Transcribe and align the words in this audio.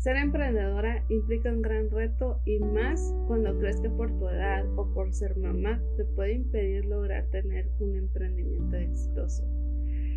Ser 0.00 0.16
emprendedora 0.16 1.04
implica 1.10 1.52
un 1.52 1.60
gran 1.60 1.90
reto 1.90 2.40
y 2.46 2.58
más 2.58 3.14
cuando 3.26 3.58
crees 3.58 3.82
que 3.82 3.90
por 3.90 4.10
tu 4.18 4.30
edad 4.30 4.64
o 4.76 4.90
por 4.94 5.12
ser 5.12 5.36
mamá 5.36 5.78
te 5.98 6.06
puede 6.06 6.32
impedir 6.32 6.86
lograr 6.86 7.26
tener 7.26 7.68
un 7.80 7.94
emprendimiento 7.94 8.76
exitoso. 8.76 9.44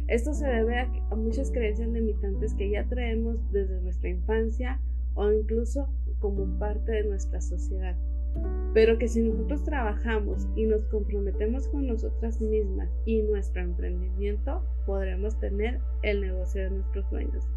Esto 0.07 0.33
se 0.33 0.47
debe 0.47 0.79
a, 0.79 1.15
muchas 1.17 1.51
creencias 1.51 1.89
limitantes 1.89 2.53
que 2.53 2.69
ya 2.69 2.87
traemos 2.87 3.35
desde 3.51 3.81
nuestra 3.81 4.07
infancia 4.07 4.79
o 5.15 5.29
incluso 5.29 5.89
como 6.19 6.57
parte 6.57 6.89
de 6.93 7.03
nuestra 7.03 7.41
sociedad. 7.41 7.97
Pero 8.73 8.97
que 8.97 9.07
si 9.07 9.21
nosotros 9.21 9.63
trabajamos 9.63 10.47
y 10.55 10.65
nos 10.65 10.83
comprometemos 10.85 11.67
con 11.67 11.85
nosotras 11.85 12.41
mismas 12.41 12.89
y 13.05 13.21
nuestro 13.21 13.61
emprendimiento, 13.61 14.63
podremos 14.85 15.39
tener 15.39 15.79
el 16.01 16.21
negocio 16.21 16.63
de 16.63 16.69
nuestros 16.71 17.07
sueños. 17.09 17.47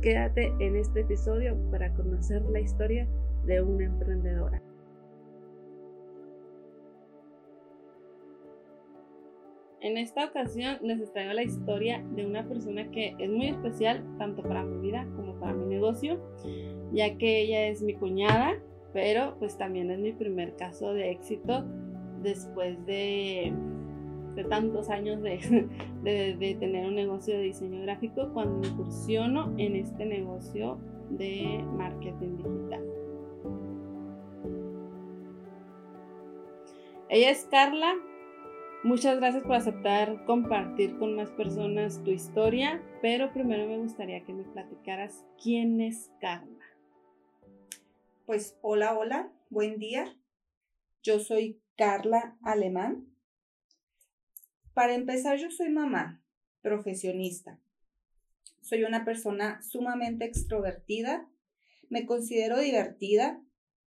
Quédate 0.00 0.52
en 0.60 0.76
este 0.76 1.00
episodio 1.00 1.56
para 1.70 1.92
conocer 1.94 2.42
la 2.42 2.60
historia 2.60 3.08
de 3.46 3.62
una 3.62 3.86
emprendedora. 3.86 4.62
En 9.84 9.98
esta 9.98 10.24
ocasión 10.24 10.78
les 10.80 11.12
traigo 11.12 11.34
la 11.34 11.42
historia 11.42 12.02
de 12.16 12.24
una 12.24 12.48
persona 12.48 12.90
que 12.90 13.14
es 13.18 13.28
muy 13.28 13.48
especial 13.48 14.02
tanto 14.16 14.42
para 14.42 14.64
mi 14.64 14.80
vida 14.80 15.06
como 15.14 15.38
para 15.38 15.52
mi 15.52 15.66
negocio, 15.66 16.18
ya 16.94 17.18
que 17.18 17.42
ella 17.42 17.66
es 17.66 17.82
mi 17.82 17.92
cuñada, 17.92 18.54
pero 18.94 19.34
pues 19.40 19.58
también 19.58 19.90
es 19.90 19.98
mi 19.98 20.12
primer 20.12 20.54
caso 20.54 20.94
de 20.94 21.10
éxito 21.10 21.64
después 22.22 22.86
de, 22.86 23.52
tantos 24.48 24.88
años 24.88 25.20
de, 25.22 25.66
de, 26.02 26.56
tener 26.60 26.86
un 26.86 26.94
negocio 26.94 27.36
de 27.36 27.42
diseño 27.42 27.82
gráfico 27.82 28.30
cuando 28.32 28.66
incursiono 28.66 29.52
en 29.58 29.74
este 29.76 30.06
negocio 30.06 30.78
de 31.10 31.62
marketing 31.76 32.36
digital. 32.36 32.84
Ella 37.08 37.30
es 37.30 37.46
Carla. 37.50 37.94
Muchas 38.84 39.16
gracias 39.16 39.42
por 39.42 39.56
aceptar 39.56 40.24
compartir 40.24 40.98
con 40.98 41.16
más 41.16 41.30
personas 41.30 42.02
tu 42.04 42.10
historia, 42.10 42.80
pero 43.02 43.32
primero 43.32 43.66
me 43.66 43.78
gustaría 43.78 44.22
que 44.22 44.34
me 44.34 44.44
platicaras 44.44 45.24
quién 45.42 45.80
es 45.80 46.12
Carla. 46.20 46.63
Pues 48.26 48.56
hola, 48.62 48.98
hola, 48.98 49.30
buen 49.50 49.78
día. 49.78 50.18
Yo 51.02 51.20
soy 51.20 51.60
Carla 51.76 52.38
Alemán. 52.42 53.14
Para 54.72 54.94
empezar, 54.94 55.36
yo 55.36 55.50
soy 55.50 55.68
mamá, 55.68 56.24
profesionista. 56.62 57.60
Soy 58.62 58.84
una 58.84 59.04
persona 59.04 59.60
sumamente 59.60 60.24
extrovertida. 60.24 61.30
Me 61.90 62.06
considero 62.06 62.58
divertida, 62.58 63.44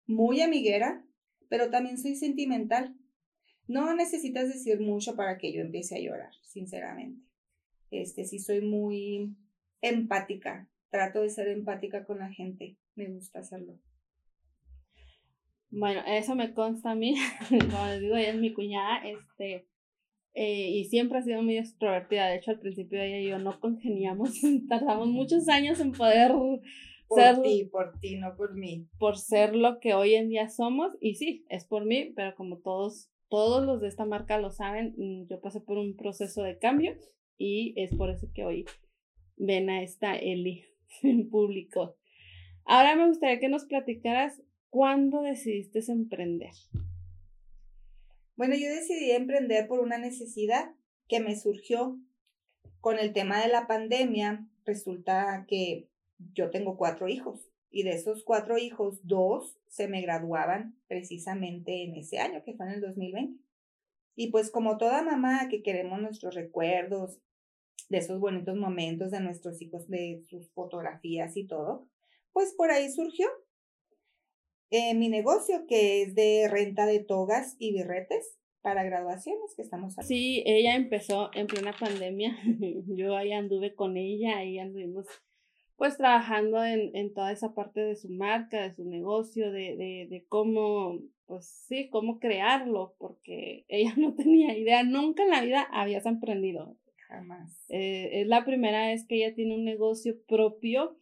muy 0.05 0.40
amiguera, 0.40 1.06
pero 1.48 1.70
también 1.70 1.96
soy 1.96 2.16
sentimental. 2.16 2.96
No 3.68 3.94
necesitas 3.94 4.48
decir 4.48 4.80
mucho 4.80 5.14
para 5.14 5.38
que 5.38 5.52
yo 5.52 5.60
empiece 5.60 5.94
a 5.94 6.00
llorar, 6.00 6.34
sinceramente. 6.42 7.24
Este, 7.92 8.24
sí 8.24 8.40
soy 8.40 8.62
muy 8.62 9.36
empática. 9.80 10.68
Trato 10.90 11.20
de 11.20 11.30
ser 11.30 11.46
empática 11.46 12.05
con 12.05 12.18
la 12.18 12.32
gente. 12.32 12.78
Me 12.96 13.06
gusta 13.06 13.38
hacerlo. 13.38 13.78
Bueno, 15.77 16.03
eso 16.06 16.36
me 16.36 16.55
consta 16.55 16.92
a 16.92 16.94
mí, 16.94 17.17
como 17.48 17.86
les 17.86 18.00
digo, 18.00 18.17
ella 18.17 18.30
es 18.30 18.36
mi 18.36 18.53
cuñada, 18.53 18.98
este, 19.05 19.67
eh, 20.34 20.69
y 20.70 20.84
siempre 20.84 21.19
ha 21.19 21.22
sido 21.22 21.42
muy 21.42 21.58
extrovertida. 21.58 22.28
De 22.28 22.36
hecho, 22.36 22.53
al 22.53 22.61
principio 22.61 23.00
ella 23.03 23.19
y 23.19 23.28
yo 23.28 23.39
no 23.41 23.58
congeniamos, 23.58 24.41
tardamos 24.69 25.08
muchos 25.08 25.48
años 25.48 25.80
en 25.80 25.91
poder 25.92 26.33
por 27.08 27.20
ser... 27.20 27.42
ti, 27.42 27.69
por 27.70 27.98
ti, 27.98 28.17
no 28.17 28.36
por 28.36 28.55
mí. 28.55 28.89
Por 28.98 29.19
ser 29.19 29.56
lo 29.56 29.80
que 29.80 29.95
hoy 29.95 30.14
en 30.14 30.28
día 30.28 30.48
somos, 30.48 30.92
y 31.00 31.17
sí, 31.17 31.45
es 31.48 31.64
por 31.64 31.84
mí, 31.86 32.12
pero 32.14 32.36
como 32.36 32.58
todos, 32.58 33.11
todos 33.28 33.64
los 33.67 33.80
de 33.80 33.89
esta 33.89 34.05
marca 34.05 34.39
lo 34.39 34.52
saben, 34.52 34.95
mm, 34.96 35.27
yo 35.29 35.40
pasé 35.40 35.61
por 35.61 35.79
un 35.79 35.96
proceso 35.96 36.45
de 36.45 36.57
cambio 36.58 36.95
y 37.36 37.74
es 37.77 37.92
por 37.96 38.11
eso 38.11 38.29
que 38.33 38.45
hoy 38.45 38.64
ven 39.36 39.70
a 39.70 39.83
esta 39.83 40.14
Eli 40.14 40.64
en 41.02 41.29
público. 41.29 41.96
Ahora 42.64 42.95
me 42.95 43.08
gustaría 43.08 43.40
que 43.40 43.48
nos 43.48 43.64
platicaras 43.64 44.40
¿Cuándo 44.74 45.23
decidiste 45.23 45.79
emprender? 45.86 46.51
Bueno, 48.35 48.57
yo 48.57 48.68
decidí 48.68 49.12
emprender 49.12 49.68
por 49.68 49.79
una 49.79 49.98
necesidad 49.98 50.74
que 51.07 51.20
me 51.20 51.36
surgió 51.36 51.96
con 52.80 52.98
el 52.98 53.13
tema 53.13 53.40
de 53.40 53.46
la 53.46 53.68
pandemia. 53.68 54.48
Resulta 54.64 55.45
que 55.46 55.86
yo 56.33 56.51
tengo 56.51 56.77
cuatro 56.77 57.07
hijos 57.07 57.52
y 57.70 57.84
de 57.84 57.90
esos 57.90 58.24
cuatro 58.24 58.58
hijos, 58.58 58.98
dos 59.07 59.57
se 59.68 59.86
me 59.86 60.02
graduaban 60.02 60.77
precisamente 60.89 61.84
en 61.84 61.95
ese 61.95 62.18
año, 62.18 62.42
que 62.42 62.55
fue 62.55 62.67
en 62.67 62.73
el 62.73 62.80
2020. 62.80 63.45
Y 64.17 64.33
pues 64.33 64.51
como 64.51 64.77
toda 64.77 65.05
mamá 65.05 65.48
que 65.48 65.63
queremos 65.63 66.01
nuestros 66.01 66.34
recuerdos 66.34 67.20
de 67.90 67.98
esos 67.98 68.18
bonitos 68.18 68.57
momentos 68.57 69.13
de 69.13 69.20
nuestros 69.20 69.63
hijos, 69.63 69.89
de 69.89 70.24
sus 70.29 70.51
fotografías 70.51 71.36
y 71.36 71.45
todo, 71.46 71.86
pues 72.33 72.52
por 72.55 72.73
ahí 72.73 72.90
surgió 72.90 73.29
eh, 74.70 74.95
mi 74.95 75.08
negocio 75.08 75.67
que 75.69 76.02
es 76.02 76.14
de 76.14 76.48
renta 76.51 76.86
de 76.86 77.01
togas 77.01 77.57
y 77.58 77.73
birretes 77.73 78.39
para 78.63 78.83
graduaciones 78.83 79.55
que 79.55 79.63
estamos 79.63 79.95
haciendo. 79.95 80.08
Sí, 80.08 80.42
ella 80.47 80.75
empezó 80.75 81.30
en 81.35 81.47
plena 81.47 81.75
pandemia. 81.79 82.36
Yo 82.86 83.17
ahí 83.17 83.33
anduve 83.33 83.75
con 83.75 83.97
ella, 83.97 84.39
ahí 84.39 84.58
anduvimos 84.58 85.07
pues 85.77 85.97
trabajando 85.97 86.64
en, 86.64 86.95
en 86.95 87.13
toda 87.13 87.33
esa 87.33 87.55
parte 87.55 87.80
de 87.80 87.97
su 87.97 88.08
marca, 88.08 88.63
de 88.63 88.75
su 88.75 88.85
negocio, 88.85 89.51
de, 89.51 89.77
de, 89.77 90.07
de 90.08 90.25
cómo, 90.29 91.01
pues 91.27 91.46
sí, 91.46 91.89
cómo 91.91 92.19
crearlo, 92.20 92.95
porque 92.98 93.64
ella 93.69 93.95
no 93.96 94.14
tenía 94.14 94.57
idea, 94.57 94.83
nunca 94.83 95.25
en 95.25 95.31
la 95.31 95.42
vida 95.42 95.69
habías 95.73 96.07
emprendido. 96.07 96.77
Jamás. 97.08 97.67
Eh, 97.69 98.23
es 98.23 98.27
la 98.27 98.45
primera 98.45 98.86
vez 98.86 99.07
que 99.07 99.17
ella 99.17 99.35
tiene 99.35 99.55
un 99.55 99.64
negocio 99.64 100.17
propio 100.27 100.96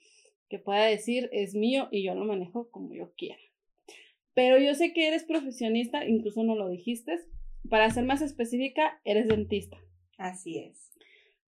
que 0.49 0.59
pueda 0.59 0.85
decir 0.85 1.31
es 1.33 1.55
mío 1.55 1.89
y 1.91 2.03
yo 2.03 2.15
lo 2.15 2.25
manejo 2.25 2.69
como 2.71 2.93
yo 2.93 3.13
quiera. 3.15 3.41
Pero 4.35 4.59
yo 4.59 4.75
sé 4.75 4.93
que 4.93 5.09
eres 5.09 5.25
profesionista, 5.25 6.07
incluso 6.07 6.43
no 6.43 6.55
lo 6.55 6.69
dijiste. 6.69 7.19
Para 7.69 7.91
ser 7.91 8.05
más 8.05 8.23
específica, 8.23 9.01
eres 9.05 9.29
dentista. 9.29 9.79
Así 10.17 10.59
es. 10.59 10.91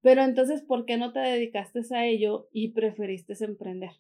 Pero 0.01 0.23
entonces, 0.23 0.63
¿por 0.63 0.85
qué 0.85 0.99
no 0.99 1.13
te 1.13 1.21
dedicaste 1.21 1.81
a 1.95 2.07
ello 2.07 2.49
y 2.53 2.73
preferiste 2.73 3.35
emprender? 3.43 3.93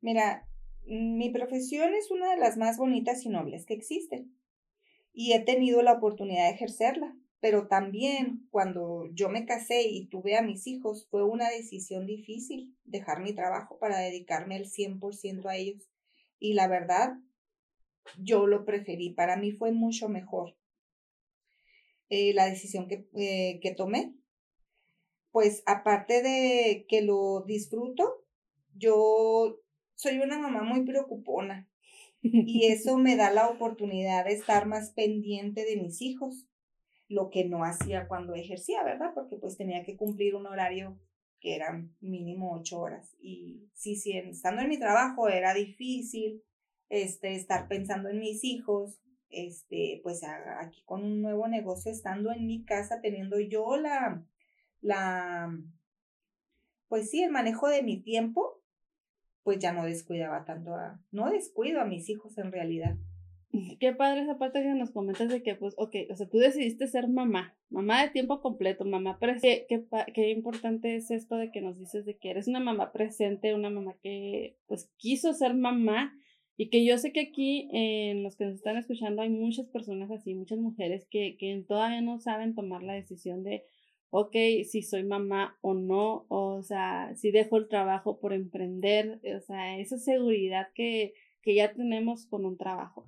Mira, 0.00 0.48
mi 0.86 1.30
profesión 1.30 1.94
es 1.94 2.10
una 2.10 2.30
de 2.30 2.38
las 2.38 2.56
más 2.56 2.78
bonitas 2.78 3.24
y 3.26 3.28
nobles 3.28 3.66
que 3.66 3.74
existen. 3.74 4.34
Y 5.12 5.32
he 5.32 5.40
tenido 5.40 5.82
la 5.82 5.92
oportunidad 5.92 6.48
de 6.48 6.54
ejercerla. 6.54 7.14
Pero 7.40 7.68
también 7.68 8.46
cuando 8.50 9.10
yo 9.12 9.28
me 9.28 9.44
casé 9.44 9.82
y 9.82 10.06
tuve 10.06 10.36
a 10.36 10.42
mis 10.42 10.66
hijos, 10.66 11.06
fue 11.10 11.22
una 11.22 11.50
decisión 11.50 12.06
difícil 12.06 12.74
dejar 12.84 13.20
mi 13.20 13.34
trabajo 13.34 13.78
para 13.78 13.98
dedicarme 13.98 14.56
al 14.56 14.64
100% 14.64 15.46
a 15.46 15.56
ellos. 15.56 15.90
Y 16.38 16.54
la 16.54 16.68
verdad, 16.68 17.18
yo 18.18 18.46
lo 18.46 18.64
preferí, 18.64 19.10
para 19.10 19.36
mí 19.36 19.52
fue 19.52 19.72
mucho 19.72 20.08
mejor 20.08 20.56
eh, 22.08 22.32
la 22.34 22.46
decisión 22.46 22.86
que, 22.86 23.08
eh, 23.16 23.58
que 23.60 23.74
tomé. 23.74 24.14
Pues 25.32 25.62
aparte 25.66 26.22
de 26.22 26.86
que 26.88 27.02
lo 27.02 27.42
disfruto, 27.46 28.24
yo 28.74 29.60
soy 29.94 30.18
una 30.18 30.38
mamá 30.38 30.62
muy 30.62 30.84
preocupona 30.84 31.68
y 32.22 32.66
eso 32.72 32.96
me 32.96 33.16
da 33.16 33.30
la 33.30 33.48
oportunidad 33.48 34.24
de 34.24 34.32
estar 34.32 34.66
más 34.66 34.92
pendiente 34.92 35.64
de 35.64 35.76
mis 35.76 36.00
hijos, 36.00 36.46
lo 37.08 37.30
que 37.30 37.44
no 37.44 37.64
hacía 37.64 38.08
cuando 38.08 38.34
ejercía, 38.34 38.82
¿verdad? 38.82 39.12
Porque 39.14 39.36
pues 39.36 39.56
tenía 39.56 39.84
que 39.84 39.96
cumplir 39.96 40.34
un 40.34 40.46
horario 40.46 40.98
que 41.40 41.54
era 41.54 41.86
mínimo 42.00 42.54
ocho 42.54 42.80
horas 42.80 43.14
y 43.20 43.68
sí, 43.74 43.96
sí, 43.96 44.16
estando 44.16 44.62
en 44.62 44.68
mi 44.68 44.78
trabajo 44.78 45.28
era 45.28 45.54
difícil, 45.54 46.42
este, 46.88 47.34
estar 47.34 47.68
pensando 47.68 48.08
en 48.08 48.20
mis 48.20 48.44
hijos, 48.44 49.00
este, 49.30 50.00
pues 50.02 50.22
aquí 50.24 50.82
con 50.84 51.02
un 51.04 51.22
nuevo 51.22 51.48
negocio, 51.48 51.90
estando 51.90 52.32
en 52.32 52.46
mi 52.46 52.64
casa, 52.64 53.00
teniendo 53.00 53.40
yo 53.40 53.76
la, 53.76 54.24
la, 54.80 55.56
pues 56.88 57.10
sí, 57.10 57.22
el 57.22 57.30
manejo 57.30 57.68
de 57.68 57.82
mi 57.82 58.00
tiempo, 58.00 58.62
pues 59.42 59.58
ya 59.58 59.72
no 59.72 59.84
descuidaba 59.84 60.44
tanto 60.44 60.74
a, 60.74 61.00
no 61.10 61.30
descuido 61.30 61.80
a 61.80 61.84
mis 61.84 62.08
hijos 62.08 62.36
en 62.38 62.52
realidad. 62.52 62.96
Qué 63.80 63.92
padre 63.92 64.22
esa 64.22 64.38
parte 64.38 64.62
que 64.62 64.74
nos 64.74 64.90
comentas 64.90 65.28
de 65.28 65.42
que, 65.42 65.54
pues, 65.54 65.74
ok, 65.78 65.94
o 66.10 66.16
sea, 66.16 66.28
tú 66.28 66.38
decidiste 66.38 66.88
ser 66.88 67.08
mamá, 67.08 67.56
mamá 67.70 68.02
de 68.02 68.10
tiempo 68.10 68.40
completo, 68.40 68.84
mamá 68.84 69.18
presente. 69.18 69.66
Qué, 69.68 69.84
qué, 70.12 70.30
importante 70.30 70.96
es 70.96 71.10
esto 71.10 71.36
de 71.36 71.50
que 71.50 71.60
nos 71.60 71.78
dices 71.78 72.04
de 72.04 72.18
que 72.18 72.30
eres 72.30 72.48
una 72.48 72.60
mamá 72.60 72.92
presente, 72.92 73.54
una 73.54 73.70
mamá 73.70 73.96
que, 74.02 74.58
pues, 74.66 74.90
quiso 74.96 75.32
ser 75.32 75.54
mamá 75.54 76.12
y 76.56 76.68
que 76.68 76.84
yo 76.84 76.96
sé 76.98 77.12
que 77.12 77.20
aquí 77.20 77.68
en 77.72 78.22
los 78.22 78.36
que 78.36 78.46
nos 78.46 78.54
están 78.54 78.76
escuchando 78.76 79.22
hay 79.22 79.28
muchas 79.28 79.68
personas 79.68 80.10
así, 80.10 80.34
muchas 80.34 80.58
mujeres 80.58 81.06
que, 81.10 81.36
que 81.36 81.64
todavía 81.68 82.00
no 82.00 82.18
saben 82.18 82.54
tomar 82.54 82.82
la 82.82 82.94
decisión 82.94 83.42
de, 83.42 83.64
ok, 84.10 84.34
si 84.64 84.82
soy 84.82 85.04
mamá 85.04 85.58
o 85.60 85.74
no, 85.74 86.24
o 86.28 86.62
sea, 86.62 87.14
si 87.14 87.30
dejo 87.30 87.58
el 87.58 87.68
trabajo 87.68 88.18
por 88.18 88.32
emprender, 88.32 89.20
o 89.36 89.40
sea, 89.40 89.78
esa 89.78 89.98
seguridad 89.98 90.68
que, 90.74 91.12
que 91.42 91.54
ya 91.54 91.74
tenemos 91.74 92.26
con 92.26 92.46
un 92.46 92.56
trabajo, 92.56 93.06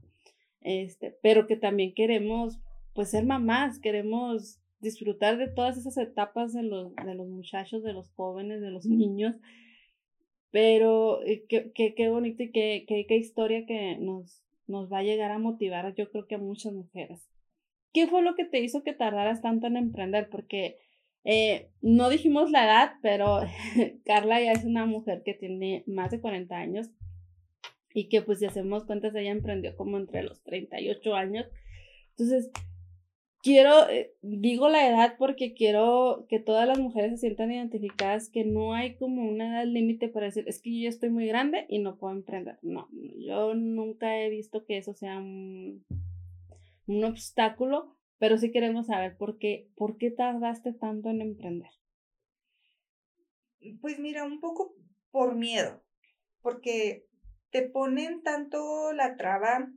este, 0.60 1.16
pero 1.22 1.46
que 1.46 1.56
también 1.56 1.94
queremos, 1.94 2.58
pues, 2.94 3.10
ser 3.10 3.24
mamás, 3.24 3.78
queremos 3.78 4.60
disfrutar 4.80 5.38
de 5.38 5.48
todas 5.48 5.78
esas 5.78 5.96
etapas 5.96 6.52
de 6.52 6.62
los, 6.62 6.94
de 6.94 7.14
los 7.14 7.28
muchachos, 7.28 7.82
de 7.82 7.94
los 7.94 8.10
jóvenes, 8.10 8.60
de 8.60 8.70
los 8.70 8.84
niños, 8.86 9.36
pero 10.50 11.22
eh, 11.24 11.44
qué, 11.48 11.72
qué, 11.74 11.94
qué 11.94 12.08
bonito 12.08 12.42
y 12.42 12.50
qué, 12.50 12.84
qué, 12.86 13.06
qué 13.06 13.16
historia 13.16 13.66
que 13.66 13.96
nos, 13.98 14.42
nos 14.66 14.90
va 14.90 14.98
a 14.98 15.02
llegar 15.02 15.30
a 15.30 15.38
motivar, 15.38 15.94
yo 15.94 16.10
creo 16.10 16.26
que 16.26 16.36
a 16.36 16.38
muchas 16.38 16.72
mujeres. 16.72 17.28
¿Qué 17.92 18.06
fue 18.06 18.22
lo 18.22 18.34
que 18.34 18.44
te 18.44 18.60
hizo 18.60 18.82
que 18.82 18.92
tardaras 18.92 19.42
tanto 19.42 19.66
en 19.66 19.76
emprender? 19.76 20.28
Porque 20.30 20.78
eh, 21.24 21.70
no 21.80 22.08
dijimos 22.08 22.50
la 22.50 22.64
edad, 22.64 22.92
pero 23.02 23.40
Carla 24.04 24.40
ya 24.40 24.52
es 24.52 24.64
una 24.64 24.86
mujer 24.86 25.22
que 25.24 25.34
tiene 25.34 25.84
más 25.86 26.10
de 26.10 26.20
40 26.20 26.56
años 26.56 26.90
y 27.92 28.08
que 28.08 28.22
pues 28.22 28.38
si 28.38 28.46
hacemos 28.46 28.84
cuentas 28.84 29.14
ella 29.14 29.30
emprendió 29.30 29.74
como 29.76 29.96
entre 29.96 30.22
los 30.22 30.42
38 30.42 31.14
años. 31.14 31.46
Entonces, 32.10 32.50
quiero, 33.42 33.88
eh, 33.88 34.14
digo 34.22 34.68
la 34.68 34.88
edad 34.88 35.16
porque 35.18 35.54
quiero 35.54 36.26
que 36.28 36.40
todas 36.40 36.66
las 36.66 36.78
mujeres 36.78 37.12
se 37.12 37.18
sientan 37.18 37.52
identificadas, 37.52 38.28
que 38.28 38.44
no 38.44 38.74
hay 38.74 38.96
como 38.96 39.28
una 39.28 39.48
edad 39.48 39.66
límite 39.66 40.08
para 40.08 40.26
decir, 40.26 40.44
es 40.48 40.60
que 40.60 40.74
yo 40.74 40.82
ya 40.84 40.88
estoy 40.88 41.10
muy 41.10 41.26
grande 41.26 41.66
y 41.68 41.78
no 41.78 41.96
puedo 41.96 42.14
emprender. 42.14 42.58
No, 42.62 42.88
yo 43.18 43.54
nunca 43.54 44.20
he 44.20 44.28
visto 44.28 44.64
que 44.64 44.78
eso 44.78 44.94
sea 44.94 45.18
un, 45.18 45.84
un 46.86 47.04
obstáculo, 47.04 47.96
pero 48.18 48.38
sí 48.38 48.50
queremos 48.50 48.86
saber 48.86 49.16
por 49.16 49.38
qué, 49.38 49.68
por 49.76 49.96
qué 49.98 50.10
tardaste 50.10 50.72
tanto 50.72 51.10
en 51.10 51.20
emprender. 51.20 51.70
Pues 53.80 53.98
mira, 53.98 54.24
un 54.24 54.40
poco 54.40 54.74
por 55.10 55.34
miedo, 55.34 55.82
porque 56.42 57.06
te 57.50 57.62
ponen 57.62 58.22
tanto 58.22 58.92
la 58.92 59.16
traba 59.16 59.70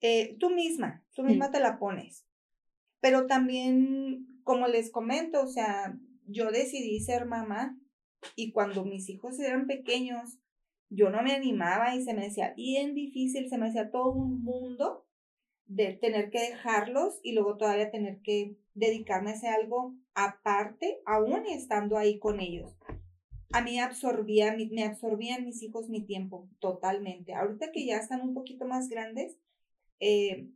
eh, 0.00 0.36
tú 0.38 0.50
misma, 0.50 1.04
tú 1.14 1.22
misma 1.22 1.50
te 1.50 1.60
la 1.60 1.78
pones. 1.78 2.26
Pero 3.00 3.26
también, 3.26 4.40
como 4.44 4.66
les 4.66 4.90
comento, 4.90 5.42
o 5.42 5.46
sea, 5.46 5.98
yo 6.26 6.50
decidí 6.50 7.00
ser 7.00 7.26
mamá 7.26 7.78
y 8.36 8.52
cuando 8.52 8.84
mis 8.84 9.08
hijos 9.08 9.38
eran 9.38 9.66
pequeños, 9.66 10.38
yo 10.90 11.10
no 11.10 11.22
me 11.22 11.32
animaba 11.32 11.94
y 11.94 12.02
se 12.02 12.14
me 12.14 12.24
decía 12.24 12.52
bien 12.56 12.94
difícil, 12.94 13.48
se 13.48 13.58
me 13.58 13.68
hacía 13.68 13.90
todo 13.90 14.12
un 14.12 14.42
mundo 14.42 15.06
de 15.66 15.92
tener 15.92 16.30
que 16.30 16.40
dejarlos 16.40 17.20
y 17.22 17.32
luego 17.32 17.56
todavía 17.56 17.92
tener 17.92 18.20
que 18.22 18.56
dedicarme 18.74 19.30
a 19.30 19.34
hacer 19.34 19.50
algo 19.50 19.94
aparte, 20.14 21.00
aún 21.06 21.46
estando 21.46 21.96
ahí 21.96 22.18
con 22.18 22.40
ellos. 22.40 22.76
A 23.52 23.62
mí 23.62 23.78
absorbía, 23.78 24.56
me 24.70 24.84
absorbían 24.84 25.44
mis 25.44 25.62
hijos 25.62 25.88
mi 25.88 26.04
tiempo 26.04 26.48
totalmente. 26.58 27.34
Ahorita 27.34 27.70
que 27.72 27.86
ya 27.86 27.96
están 27.96 28.20
un 28.20 28.34
poquito 28.34 28.64
más 28.64 28.88
grandes, 28.88 29.36
eh, 30.00 30.48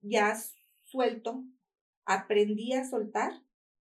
ya 0.00 0.36
suelto, 0.84 1.44
aprendí 2.04 2.72
a 2.72 2.88
soltar, 2.88 3.32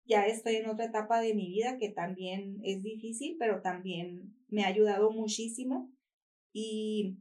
ya 0.06 0.26
estoy 0.26 0.56
en 0.56 0.68
otra 0.68 0.86
etapa 0.86 1.22
de 1.22 1.34
mi 1.34 1.48
vida 1.48 1.78
que 1.78 1.90
también 1.90 2.60
es 2.64 2.84
difícil, 2.84 3.38
pero 3.40 3.62
también 3.62 4.36
me 4.48 4.64
ha 4.64 4.68
ayudado 4.68 5.12
muchísimo. 5.12 5.92
Y, 6.52 7.18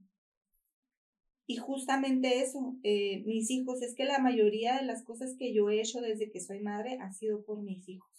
y 1.47 1.57
justamente 1.57 2.41
eso, 2.41 2.77
eh, 2.83 3.23
mis 3.25 3.51
hijos, 3.51 3.83
es 3.83 3.95
que 3.95 4.05
la 4.05 4.19
mayoría 4.19 4.77
de 4.77 4.85
las 4.85 5.05
cosas 5.05 5.37
que 5.39 5.53
yo 5.53 5.71
he 5.71 5.81
hecho 5.81 6.01
desde 6.01 6.31
que 6.31 6.41
soy 6.41 6.61
madre 6.61 6.99
ha 7.01 7.13
sido 7.13 7.45
por 7.45 7.63
mis 7.63 7.89
hijos. 7.89 8.11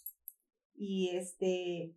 Y 0.74 1.10
este, 1.10 1.94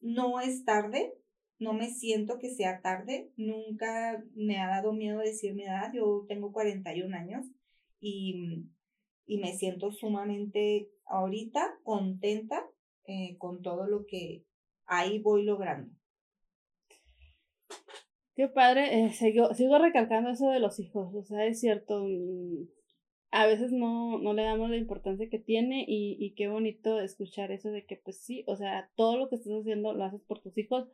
no 0.00 0.40
es 0.40 0.64
tarde, 0.64 1.12
no 1.60 1.74
me 1.74 1.90
siento 1.90 2.38
que 2.38 2.50
sea 2.50 2.80
tarde, 2.80 3.30
nunca 3.36 4.24
me 4.34 4.58
ha 4.58 4.68
dado 4.68 4.92
miedo 4.92 5.20
decir 5.20 5.54
mi 5.54 5.64
edad, 5.64 5.92
yo 5.92 6.24
tengo 6.26 6.52
41 6.52 7.14
años 7.14 7.46
y, 8.00 8.64
y 9.26 9.38
me 9.38 9.52
siento 9.52 9.92
sumamente 9.92 10.88
ahorita 11.04 11.78
contenta 11.84 12.66
eh, 13.04 13.36
con 13.36 13.60
todo 13.60 13.86
lo 13.86 14.06
que 14.06 14.46
ahí 14.86 15.18
voy 15.18 15.44
logrando. 15.44 15.94
Qué 18.34 18.48
padre, 18.48 19.04
eh, 19.04 19.12
sigo, 19.12 19.52
sigo 19.52 19.78
recalcando 19.78 20.30
eso 20.30 20.48
de 20.48 20.60
los 20.60 20.80
hijos, 20.80 21.14
o 21.14 21.22
sea, 21.24 21.44
es 21.44 21.60
cierto, 21.60 22.06
mm, 22.08 22.68
a 23.32 23.46
veces 23.46 23.70
no, 23.70 24.18
no 24.18 24.32
le 24.32 24.44
damos 24.44 24.70
la 24.70 24.78
importancia 24.78 25.28
que 25.28 25.38
tiene 25.38 25.84
y, 25.86 26.16
y 26.18 26.34
qué 26.34 26.48
bonito 26.48 27.00
escuchar 27.00 27.52
eso 27.52 27.70
de 27.70 27.84
que 27.84 27.96
pues 27.96 28.18
sí, 28.18 28.44
o 28.46 28.56
sea, 28.56 28.90
todo 28.94 29.18
lo 29.18 29.28
que 29.28 29.36
estás 29.36 29.52
haciendo 29.52 29.92
lo 29.92 30.04
haces 30.04 30.22
por 30.22 30.40
tus 30.40 30.56
hijos, 30.56 30.88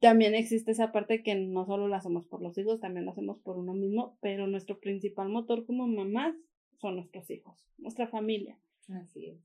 también 0.00 0.34
existe 0.34 0.72
esa 0.72 0.92
parte 0.92 1.22
que 1.22 1.34
no 1.34 1.64
solo 1.64 1.88
lo 1.88 1.94
hacemos 1.94 2.26
por 2.26 2.42
los 2.42 2.56
hijos, 2.58 2.80
también 2.80 3.06
lo 3.06 3.12
hacemos 3.12 3.38
por 3.38 3.56
uno 3.56 3.74
mismo, 3.74 4.18
pero 4.20 4.46
nuestro 4.46 4.78
principal 4.78 5.28
motor 5.28 5.64
como 5.64 5.86
mamás 5.86 6.34
son 6.78 6.96
nuestros 6.96 7.30
hijos, 7.30 7.64
nuestra 7.78 8.06
familia. 8.06 8.58
Así 8.88 9.26
es. 9.26 9.38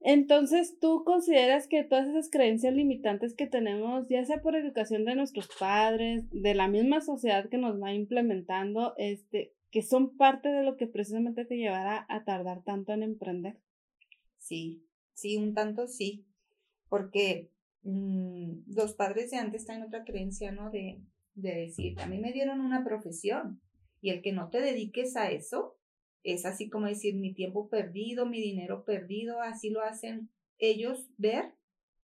Entonces, 0.00 0.78
¿tú 0.78 1.02
consideras 1.04 1.66
que 1.66 1.82
todas 1.82 2.08
esas 2.08 2.30
creencias 2.30 2.72
limitantes 2.72 3.34
que 3.34 3.48
tenemos, 3.48 4.08
ya 4.08 4.24
sea 4.24 4.40
por 4.40 4.54
educación 4.54 5.04
de 5.04 5.16
nuestros 5.16 5.48
padres, 5.58 6.24
de 6.30 6.54
la 6.54 6.68
misma 6.68 7.00
sociedad 7.00 7.48
que 7.48 7.58
nos 7.58 7.82
va 7.82 7.92
implementando, 7.92 8.94
este, 8.96 9.54
que 9.72 9.82
son 9.82 10.16
parte 10.16 10.50
de 10.50 10.62
lo 10.62 10.76
que 10.76 10.86
precisamente 10.86 11.44
te 11.44 11.56
llevará 11.56 12.06
a 12.08 12.24
tardar 12.24 12.62
tanto 12.62 12.92
en 12.92 13.02
emprender? 13.02 13.58
Sí, 14.38 14.84
sí, 15.14 15.36
un 15.36 15.52
tanto 15.52 15.88
sí, 15.88 16.24
porque 16.88 17.50
Mm, 17.88 18.64
los 18.74 18.92
padres 18.92 19.30
de 19.30 19.38
antes 19.38 19.64
tienen 19.64 19.84
otra 19.84 20.04
creencia, 20.04 20.52
¿no? 20.52 20.70
De, 20.70 21.00
de 21.34 21.54
decir, 21.54 21.98
a 22.00 22.06
mí 22.06 22.18
me 22.18 22.34
dieron 22.34 22.60
una 22.60 22.84
profesión 22.84 23.62
y 24.02 24.10
el 24.10 24.20
que 24.20 24.32
no 24.32 24.50
te 24.50 24.60
dediques 24.60 25.16
a 25.16 25.30
eso 25.30 25.78
es 26.22 26.44
así 26.44 26.68
como 26.68 26.84
decir 26.84 27.14
mi 27.14 27.32
tiempo 27.32 27.70
perdido, 27.70 28.26
mi 28.26 28.42
dinero 28.42 28.84
perdido, 28.84 29.40
así 29.40 29.70
lo 29.70 29.80
hacen 29.80 30.28
ellos 30.58 31.08
ver 31.16 31.54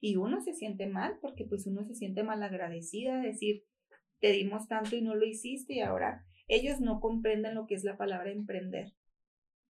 y 0.00 0.16
uno 0.16 0.40
se 0.40 0.54
siente 0.54 0.86
mal 0.86 1.19
porque 1.20 1.44
pues 1.44 1.66
uno 1.66 1.84
se 1.84 1.94
siente 1.94 2.22
mal 2.22 2.42
agradecida, 2.42 3.20
decir, 3.20 3.66
te 4.20 4.32
dimos 4.32 4.66
tanto 4.69 4.96
y 4.96 5.02
no 5.02 5.14
lo 5.14 5.26
hiciste 5.26 5.75
y 5.75 5.81
ahora 5.81 6.25
ellos 6.48 6.81
no 6.81 6.98
comprenden 6.98 7.56
lo 7.56 7.66
que 7.66 7.75
es 7.75 7.84
la 7.84 7.98
palabra 7.98 8.31
emprender. 8.31 8.94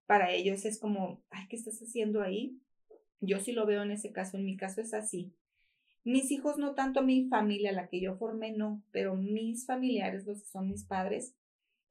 Para 0.06 0.30
ellos 0.30 0.64
es 0.64 0.78
como, 0.78 1.24
ay, 1.30 1.48
¿qué 1.48 1.56
estás 1.56 1.82
haciendo 1.82 2.22
ahí? 2.22 2.60
Yo 3.20 3.40
sí 3.40 3.50
lo 3.50 3.66
veo 3.66 3.82
en 3.82 3.90
ese 3.90 4.12
caso, 4.12 4.36
en 4.36 4.44
mi 4.44 4.56
caso 4.56 4.80
es 4.80 4.94
así. 4.94 5.34
Mis 6.04 6.30
hijos, 6.30 6.58
no 6.58 6.74
tanto 6.74 7.02
mi 7.02 7.28
familia, 7.28 7.72
la 7.72 7.88
que 7.88 7.98
yo 7.98 8.16
formé, 8.16 8.52
no, 8.52 8.82
pero 8.92 9.16
mis 9.16 9.64
familiares, 9.64 10.26
los 10.26 10.42
que 10.42 10.48
son 10.48 10.68
mis 10.68 10.84
padres, 10.84 11.34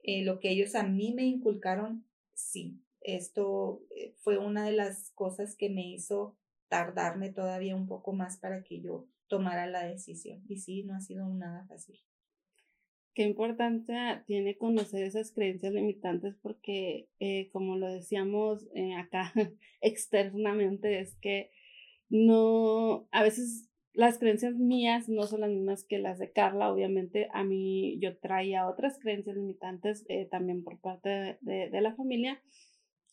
eh, 0.04 0.24
lo 0.24 0.40
que 0.40 0.52
ellos 0.52 0.76
a 0.76 0.84
mí 0.84 1.14
me 1.16 1.24
inculcaron, 1.24 2.06
sí. 2.36 2.80
Esto 3.02 3.82
eh, 3.90 4.14
fue 4.20 4.38
una 4.38 4.66
de 4.66 4.74
las 4.74 5.12
cosas 5.16 5.56
que 5.56 5.70
me 5.70 5.88
hizo 5.88 6.38
tardarme 6.70 7.32
todavía 7.32 7.76
un 7.76 7.88
poco 7.88 8.14
más 8.14 8.38
para 8.38 8.64
que 8.64 8.82
yo 8.82 9.08
tomara 9.28 9.66
la 9.66 9.84
decisión. 9.84 10.44
Y 10.48 10.58
sí, 10.58 10.84
no 10.84 10.96
ha 10.96 11.02
sido 11.02 11.28
nada 11.28 11.66
fácil. 11.66 12.00
Qué 13.16 13.24
importancia 13.24 14.24
tiene 14.26 14.58
conocer 14.58 15.04
esas 15.04 15.32
creencias 15.32 15.74
limitantes 15.74 16.36
porque, 16.42 17.10
eh, 17.20 17.50
como 17.52 17.78
lo 17.78 17.92
decíamos 17.92 18.68
acá 18.98 19.34
externamente, 19.82 21.00
es 21.00 21.16
que 21.16 21.52
no, 22.10 23.08
a 23.12 23.24
veces 23.24 23.70
las 23.94 24.18
creencias 24.18 24.56
mías 24.56 25.08
no 25.08 25.24
son 25.24 25.42
las 25.42 25.52
mismas 25.52 25.84
que 25.84 26.00
las 26.00 26.18
de 26.18 26.32
Carla, 26.32 26.72
obviamente 26.72 27.30
a 27.32 27.44
mí 27.44 28.00
yo 28.00 28.18
traía 28.18 28.68
otras 28.68 28.98
creencias 29.00 29.36
limitantes 29.36 30.04
eh, 30.10 30.26
también 30.26 30.64
por 30.64 30.80
parte 30.80 31.38
de, 31.42 31.70
de, 31.70 31.82
la 31.82 31.94
familia 31.94 32.42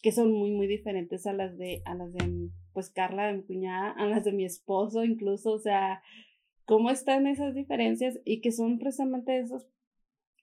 que 0.03 0.11
son 0.13 0.33
muy 0.33 0.51
muy 0.53 0.67
diferentes 0.67 1.27
a 1.27 1.35
las 1.35 1.59
de 1.59 1.83
a 1.85 1.95
las 1.95 2.13
de 2.15 2.49
pues 2.73 2.89
Carla 2.89 3.27
de 3.27 3.35
mi 3.35 3.43
cuñada, 3.43 3.91
a 3.91 4.07
las 4.07 4.25
de 4.25 4.33
mi 4.33 4.45
esposo 4.45 5.05
incluso, 5.05 5.53
o 5.53 5.59
sea, 5.59 6.03
cómo 6.65 6.91
están 6.91 7.27
esas 7.27 7.55
diferencias 7.55 8.19
y 8.25 8.41
que 8.41 8.51
son 8.51 8.79
precisamente 8.79 9.39
esos 9.39 9.67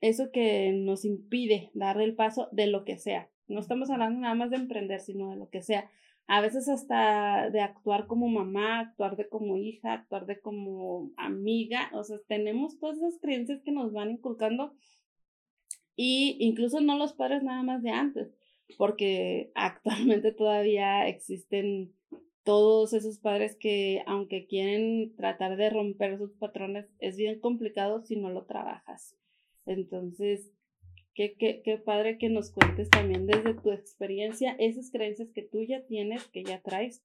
eso 0.02 0.30
que 0.32 0.72
nos 0.72 1.04
impide 1.04 1.72
dar 1.74 2.00
el 2.00 2.14
paso 2.14 2.50
de 2.52 2.68
lo 2.68 2.86
que 2.86 3.00
sea. 3.00 3.32
No 3.48 3.60
estamos 3.60 3.90
hablando 3.90 4.20
nada 4.20 4.36
más 4.36 4.52
de 4.52 4.58
emprender, 4.58 5.00
sino 5.00 5.32
de 5.32 5.38
lo 5.38 5.50
que 5.50 5.64
sea 5.64 5.90
a 6.28 6.42
veces 6.42 6.68
hasta 6.68 7.50
de 7.50 7.62
actuar 7.62 8.06
como 8.06 8.28
mamá, 8.28 8.82
actuar 8.82 9.16
de 9.16 9.30
como 9.30 9.58
hija, 9.58 9.94
actuar 9.94 10.26
de 10.26 10.40
como 10.42 11.12
amiga, 11.16 11.90
o 11.94 12.04
sea, 12.04 12.20
tenemos 12.28 12.78
todas 12.80 12.98
esas 12.98 13.20
creencias 13.20 13.62
que 13.64 13.72
nos 13.72 13.94
van 13.94 14.12
inculcando 14.12 14.76
y 15.96 16.38
incluso 16.40 16.82
no 16.82 16.98
los 16.98 17.14
padres 17.14 17.44
nada 17.44 17.64
más 17.64 17.82
de 17.82 17.92
antes, 17.92 18.30
porque 18.78 19.52
actualmente 19.56 20.34
todavía 20.34 21.08
existen 21.08 21.94
todos 22.44 22.94
esos 22.94 23.20
padres 23.20 23.58
que 23.58 24.04
aunque 24.06 24.48
quieren 24.48 25.16
tratar 25.16 25.58
de 25.58 25.70
romper 25.70 26.18
sus 26.18 26.34
patrones, 26.34 26.88
es 27.00 27.18
bien 27.18 27.40
complicado 27.40 28.04
si 28.06 28.16
no 28.16 28.30
lo 28.30 28.46
trabajas. 28.46 29.18
Entonces, 29.66 30.50
Qué, 31.18 31.34
qué, 31.34 31.64
qué, 31.66 31.80
padre 31.80 32.20
que 32.20 32.30
nos 32.30 32.52
cuentes 32.52 32.92
también 32.92 33.26
desde 33.26 33.56
tu 33.56 33.72
experiencia 33.72 34.56
esas 34.60 34.92
creencias 34.92 35.32
que 35.34 35.42
tú 35.42 35.64
ya 35.64 35.84
tienes, 35.88 36.24
que 36.28 36.44
ya 36.44 36.62
traes, 36.62 37.04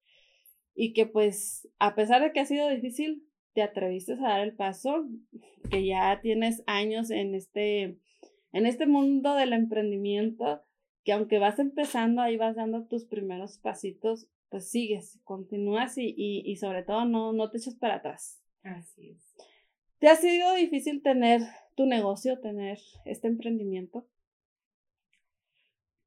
y 0.75 0.93
que 0.93 1.07
pues 1.07 1.67
a 1.79 1.95
pesar 1.95 2.21
de 2.21 2.31
que 2.31 2.41
ha 2.41 2.45
sido 2.45 2.69
difícil, 2.69 3.27
te 3.55 3.63
atreviste 3.63 4.13
a 4.13 4.17
dar 4.17 4.41
el 4.43 4.55
paso, 4.55 5.09
que 5.71 5.87
ya 5.87 6.21
tienes 6.21 6.63
años 6.67 7.11
en 7.11 7.35
este, 7.35 7.97
en 8.53 8.67
este 8.67 8.85
mundo 8.85 9.35
del 9.35 9.55
emprendimiento, 9.55 10.61
que 11.05 11.13
aunque 11.13 11.39
vas 11.39 11.59
empezando, 11.59 12.21
ahí 12.21 12.37
vas 12.37 12.55
dando 12.55 12.87
tus 12.87 13.07
primeros 13.07 13.57
pasitos, 13.57 14.29
pues 14.51 14.69
sigues, 14.69 15.21
continúas 15.25 15.97
y, 15.97 16.13
y, 16.15 16.43
y 16.45 16.57
sobre 16.57 16.83
todo 16.83 17.07
no, 17.07 17.33
no 17.33 17.49
te 17.49 17.57
eches 17.57 17.77
para 17.77 17.95
atrás. 17.95 18.43
Así 18.63 19.09
es. 19.09 19.35
¿Te 20.01 20.09
ha 20.09 20.17
sido 20.17 20.53
difícil 20.55 21.01
tener 21.01 21.41
tu 21.75 21.87
negocio, 21.87 22.41
tener 22.41 22.79
este 23.05 23.29
emprendimiento? 23.29 24.07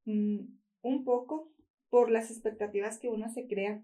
Mm, 0.04 0.40
un 0.82 1.04
poco 1.04 1.50
por 1.90 2.10
las 2.10 2.30
expectativas 2.30 2.98
que 2.98 3.08
uno 3.08 3.28
se 3.28 3.46
crea 3.46 3.82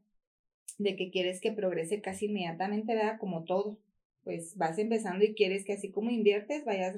de 0.78 0.96
que 0.96 1.10
quieres 1.10 1.40
que 1.40 1.52
progrese 1.52 2.00
casi 2.00 2.26
inmediatamente, 2.26 2.94
¿verdad? 2.94 3.18
Como 3.18 3.44
todo. 3.44 3.78
Pues 4.24 4.56
vas 4.56 4.78
empezando 4.78 5.24
y 5.24 5.34
quieres 5.34 5.64
que 5.64 5.72
así 5.72 5.90
como 5.90 6.10
inviertes, 6.10 6.64
vayas, 6.64 6.96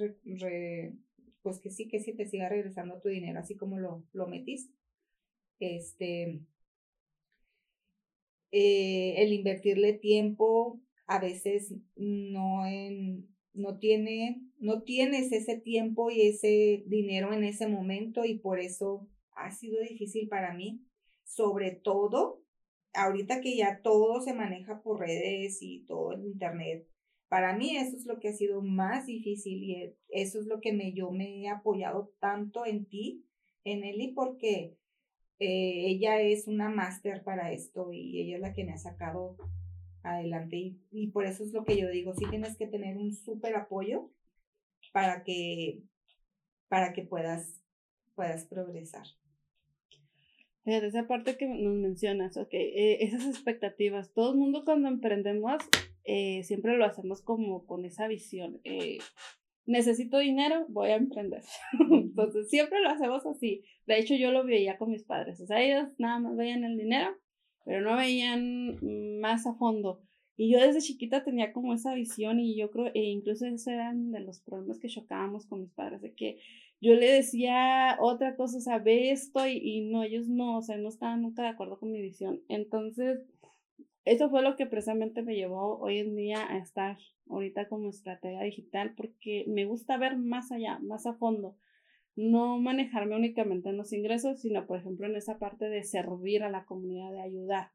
pues 1.43 1.61
que 1.61 1.71
sí, 1.71 1.89
que 1.89 2.01
sí 2.01 2.13
te 2.13 2.27
siga 2.27 2.49
regresando 2.49 3.01
tu 3.01 3.09
dinero, 3.09 3.39
así 3.41 3.57
como 3.57 3.79
lo, 3.79 4.05
lo 4.13 4.27
metiste. 4.27 4.75
Este, 5.59 6.41
eh, 8.51 9.15
el 9.19 9.33
invertirle 9.33 9.95
tiempo, 9.95 10.81
a 11.07 11.19
veces 11.19 11.75
no 11.97 12.67
en, 12.67 13.34
no 13.55 13.79
tiene, 13.79 14.43
no 14.59 14.83
tienes 14.83 15.33
ese 15.33 15.57
tiempo 15.57 16.11
y 16.11 16.23
ese 16.23 16.85
dinero 16.87 17.33
en 17.33 17.45
ese 17.45 17.67
momento 17.67 18.25
y 18.25 18.39
por 18.39 18.61
eso 18.61 19.09
ha 19.37 19.51
sido 19.51 19.81
difícil 19.81 20.29
para 20.29 20.53
mí, 20.53 20.85
sobre 21.25 21.71
todo 21.71 22.43
ahorita 22.93 23.41
que 23.41 23.57
ya 23.57 23.81
todo 23.83 24.21
se 24.21 24.35
maneja 24.35 24.83
por 24.83 25.01
redes 25.01 25.59
y 25.61 25.85
todo 25.87 26.13
en 26.13 26.25
internet, 26.27 26.87
para 27.29 27.57
mí 27.57 27.77
eso 27.77 27.97
es 27.97 28.07
lo 28.07 28.21
que 28.21 28.29
ha 28.29 28.33
sido 28.33 28.63
más 28.63 29.07
difícil 29.07 29.63
y 29.65 29.75
e, 29.75 29.97
eso 30.09 30.39
es 30.39 30.47
lo 30.47 30.61
que 30.61 30.73
me, 30.73 30.93
yo 30.93 31.11
me 31.11 31.43
he 31.43 31.49
apoyado 31.49 32.13
tanto 32.21 32.65
en 32.65 32.87
ti, 32.87 33.25
en 33.65 33.83
Eli, 33.83 34.13
porque 34.13 34.77
eh, 35.41 35.87
ella 35.89 36.21
es 36.21 36.47
una 36.47 36.69
máster 36.69 37.25
para 37.25 37.51
esto 37.53 37.93
y 37.93 38.21
ella 38.21 38.37
es 38.37 38.41
la 38.41 38.53
que 38.53 38.65
me 38.65 38.73
ha 38.73 38.79
sacado 38.79 39.37
adelante 40.05 40.57
y, 40.57 40.81
y 40.93 41.09
por 41.09 41.25
eso 41.27 41.43
es 41.43 41.53
lo 41.53 41.65
que 41.65 41.77
yo 41.77 41.89
digo, 41.89 42.15
sí 42.15 42.25
tienes 42.31 42.57
que 42.57 42.67
tener 42.67 42.97
un 42.97 43.13
súper 43.13 43.57
apoyo 43.57 44.11
para 44.93 45.25
que, 45.25 45.83
para 46.69 46.93
que 46.93 47.03
puedas, 47.03 47.63
puedas 48.15 48.45
progresar. 48.45 49.07
Fíjate, 50.65 50.87
esa 50.87 51.07
parte 51.07 51.37
que 51.37 51.47
nos 51.47 51.75
mencionas, 51.75 52.37
ok, 52.37 52.53
eh, 52.53 52.99
esas 53.01 53.27
expectativas, 53.27 54.15
todo 54.15 54.33
el 54.33 54.39
mundo 54.39 54.65
cuando 54.65 54.89
emprendemos 54.89 55.63
eh, 56.05 56.43
siempre 56.45 56.77
lo 56.77 56.85
hacemos 56.85 57.23
como 57.23 57.67
con 57.67 57.85
esa 57.85 58.09
visión. 58.09 58.61
Eh, 58.65 58.99
necesito 59.67 60.19
dinero, 60.19 60.65
voy 60.69 60.91
a 60.91 60.97
emprender. 60.97 61.43
Entonces 61.91 62.49
siempre 62.49 62.81
lo 62.81 62.89
hacemos 62.89 63.27
así. 63.27 63.65
De 63.87 63.99
hecho, 63.99 64.15
yo 64.15 64.31
lo 64.31 64.45
veía 64.45 64.79
con 64.79 64.91
mis 64.91 65.05
padres. 65.05 65.41
O 65.41 65.47
sea, 65.47 65.63
ellos 65.63 65.89
nada 65.99 66.19
más 66.19 66.37
veían 66.37 66.65
el 66.65 66.79
dinero, 66.79 67.15
pero 67.65 67.81
no 67.83 67.97
veían 67.97 68.79
más 69.21 69.47
a 69.47 69.55
fondo. 69.55 70.01
Y 70.37 70.51
yo 70.53 70.59
desde 70.59 70.81
chiquita 70.81 71.23
tenía 71.23 71.53
como 71.53 71.75
esa 71.75 71.95
visión 71.95 72.41
y 72.41 72.57
yo 72.57 72.71
creo, 72.71 72.91
e 72.95 73.05
incluso 73.05 73.47
esos 73.47 73.67
eran 73.69 74.11
de 74.11 74.21
los 74.21 74.41
problemas 74.41 74.79
que 74.79 74.89
chocábamos 74.89 75.47
con 75.47 75.61
mis 75.61 75.71
padres, 75.71 76.03
de 76.03 76.13
que 76.13 76.39
yo 76.81 76.95
le 76.95 77.11
decía 77.11 77.97
otra 78.01 78.37
cosa, 78.37 78.59
o 78.59 78.61
sea, 78.61 78.79
ve 78.79 79.11
esto 79.11 79.47
y, 79.47 79.83
no, 79.83 80.03
ellos 80.03 80.29
no, 80.29 80.59
o 80.59 80.63
sea, 80.63 80.77
no 80.77 80.89
estaban 80.89 81.23
nunca 81.23 81.43
de 81.43 81.49
acuerdo 81.49 81.79
con 81.79 81.93
mi 81.93 82.03
visión. 82.03 82.43
Entonces, 82.49 83.21
eso 84.05 84.29
fue 84.29 84.43
lo 84.43 84.57
que 84.57 84.67
precisamente 84.67 85.23
me 85.23 85.37
llevó 85.37 85.79
hoy 85.79 85.99
en 85.99 86.17
día 86.17 86.47
a 86.47 86.59
estar 86.59 86.99
ahorita 87.31 87.69
como 87.69 87.89
estrategia 87.89 88.43
digital, 88.43 88.93
porque 88.97 89.45
me 89.47 89.65
gusta 89.65 89.97
ver 89.97 90.17
más 90.17 90.53
allá, 90.53 90.79
más 90.81 91.07
a 91.07 91.15
fondo. 91.15 91.57
No 92.17 92.59
manejarme 92.59 93.17
únicamente 93.17 93.71
en 93.71 93.77
los 93.77 93.93
ingresos, 93.93 94.41
sino, 94.41 94.67
por 94.67 94.79
ejemplo, 94.79 95.07
en 95.07 95.17
esa 95.17 95.39
parte 95.39 95.69
de 95.69 95.83
servir 95.83 96.43
a 96.43 96.51
la 96.51 96.65
comunidad, 96.65 97.13
de 97.13 97.23
ayudar. 97.23 97.71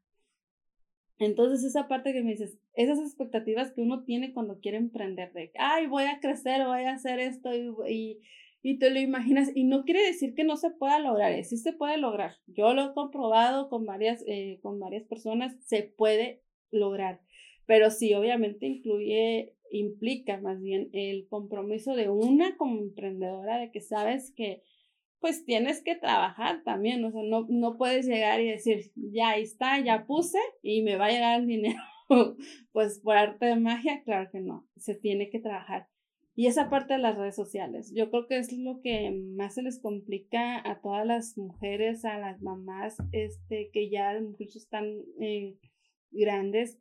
Entonces, 1.18 1.62
esa 1.64 1.86
parte 1.86 2.12
que 2.12 2.22
me 2.22 2.30
dices, 2.30 2.58
esas 2.72 2.98
expectativas 2.98 3.72
que 3.72 3.82
uno 3.82 4.04
tiene 4.04 4.32
cuando 4.32 4.58
quiere 4.60 4.78
emprender, 4.78 5.32
de, 5.32 5.52
ay, 5.58 5.86
voy 5.86 6.04
a 6.04 6.20
crecer, 6.20 6.66
voy 6.66 6.84
a 6.84 6.94
hacer 6.94 7.20
esto 7.20 7.50
y 7.86 8.20
y 8.62 8.78
te 8.78 8.90
lo 8.90 9.00
imaginas 9.00 9.50
y 9.54 9.64
no 9.64 9.84
quiere 9.84 10.04
decir 10.04 10.34
que 10.34 10.44
no 10.44 10.56
se 10.56 10.70
pueda 10.70 10.98
lograr, 10.98 11.32
¿eh? 11.32 11.44
sí 11.44 11.56
se 11.56 11.72
puede 11.72 11.96
lograr. 11.96 12.36
Yo 12.46 12.74
lo 12.74 12.84
he 12.84 12.94
comprobado 12.94 13.68
con 13.68 13.86
varias, 13.86 14.22
eh, 14.26 14.58
con 14.62 14.78
varias 14.78 15.04
personas, 15.04 15.56
se 15.64 15.82
puede 15.82 16.42
lograr, 16.70 17.20
pero 17.66 17.90
sí, 17.90 18.12
obviamente 18.14 18.66
incluye, 18.66 19.54
implica 19.70 20.40
más 20.40 20.60
bien 20.60 20.90
el 20.92 21.26
compromiso 21.28 21.94
de 21.94 22.08
una 22.08 22.56
como 22.56 22.78
emprendedora 22.78 23.58
de 23.58 23.70
que 23.70 23.80
sabes 23.80 24.32
que 24.36 24.62
pues 25.20 25.44
tienes 25.44 25.82
que 25.82 25.96
trabajar 25.96 26.62
también, 26.64 27.04
o 27.04 27.12
sea, 27.12 27.22
no, 27.22 27.46
no 27.48 27.76
puedes 27.76 28.06
llegar 28.06 28.40
y 28.40 28.50
decir, 28.50 28.90
ya 28.94 29.36
está, 29.36 29.78
ya 29.78 30.06
puse 30.06 30.38
y 30.62 30.82
me 30.82 30.96
va 30.96 31.06
a 31.06 31.10
llegar 31.10 31.40
el 31.40 31.46
dinero. 31.46 31.80
pues 32.72 33.00
por 33.00 33.16
arte 33.16 33.46
de 33.46 33.56
magia, 33.56 34.02
claro 34.02 34.30
que 34.32 34.40
no, 34.40 34.66
se 34.76 34.94
tiene 34.94 35.30
que 35.30 35.38
trabajar. 35.38 35.88
Y 36.34 36.46
esa 36.46 36.70
parte 36.70 36.94
de 36.94 37.00
las 37.00 37.18
redes 37.18 37.36
sociales, 37.36 37.92
yo 37.94 38.10
creo 38.10 38.26
que 38.26 38.38
es 38.38 38.52
lo 38.52 38.80
que 38.80 39.10
más 39.10 39.54
se 39.54 39.62
les 39.62 39.80
complica 39.80 40.58
a 40.68 40.80
todas 40.80 41.06
las 41.06 41.36
mujeres, 41.36 42.04
a 42.04 42.18
las 42.18 42.40
mamás, 42.40 42.96
este, 43.12 43.70
que 43.72 43.90
ya 43.90 44.16
incluso 44.16 44.58
están 44.58 44.86
eh, 45.20 45.58
grandes. 46.10 46.78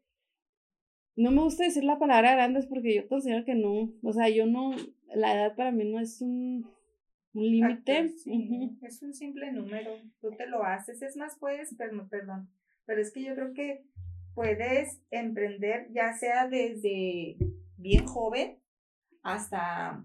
No 1.20 1.32
me 1.32 1.42
gusta 1.42 1.66
decir 1.66 1.84
la 1.84 2.00
palabra 2.00 2.32
grandes 2.32 2.66
porque 2.66 2.96
yo 2.96 3.06
considero 3.10 3.44
que 3.44 3.54
no, 3.54 3.92
o 4.02 4.14
sea, 4.14 4.30
yo 4.30 4.46
no, 4.46 4.72
la 5.14 5.34
edad 5.34 5.54
para 5.58 5.70
mí 5.70 5.84
no 5.84 6.00
es 6.00 6.22
un, 6.22 6.66
un 7.34 7.44
límite. 7.44 8.10
Es 8.84 9.02
un 9.02 9.14
simple 9.14 9.52
número, 9.52 9.92
tú 10.22 10.30
te 10.38 10.48
lo 10.48 10.64
haces, 10.64 11.02
es 11.02 11.18
más, 11.18 11.36
puedes, 11.38 11.76
perdón, 11.76 12.08
perdón, 12.08 12.50
pero 12.86 13.02
es 13.02 13.12
que 13.12 13.22
yo 13.22 13.36
creo 13.36 13.54
que 13.54 13.84
puedes 14.34 15.02
emprender 15.12 15.90
ya 15.92 16.14
sea 16.14 16.48
desde 16.48 17.36
bien 17.76 18.06
joven 18.06 18.58
hasta, 19.22 20.02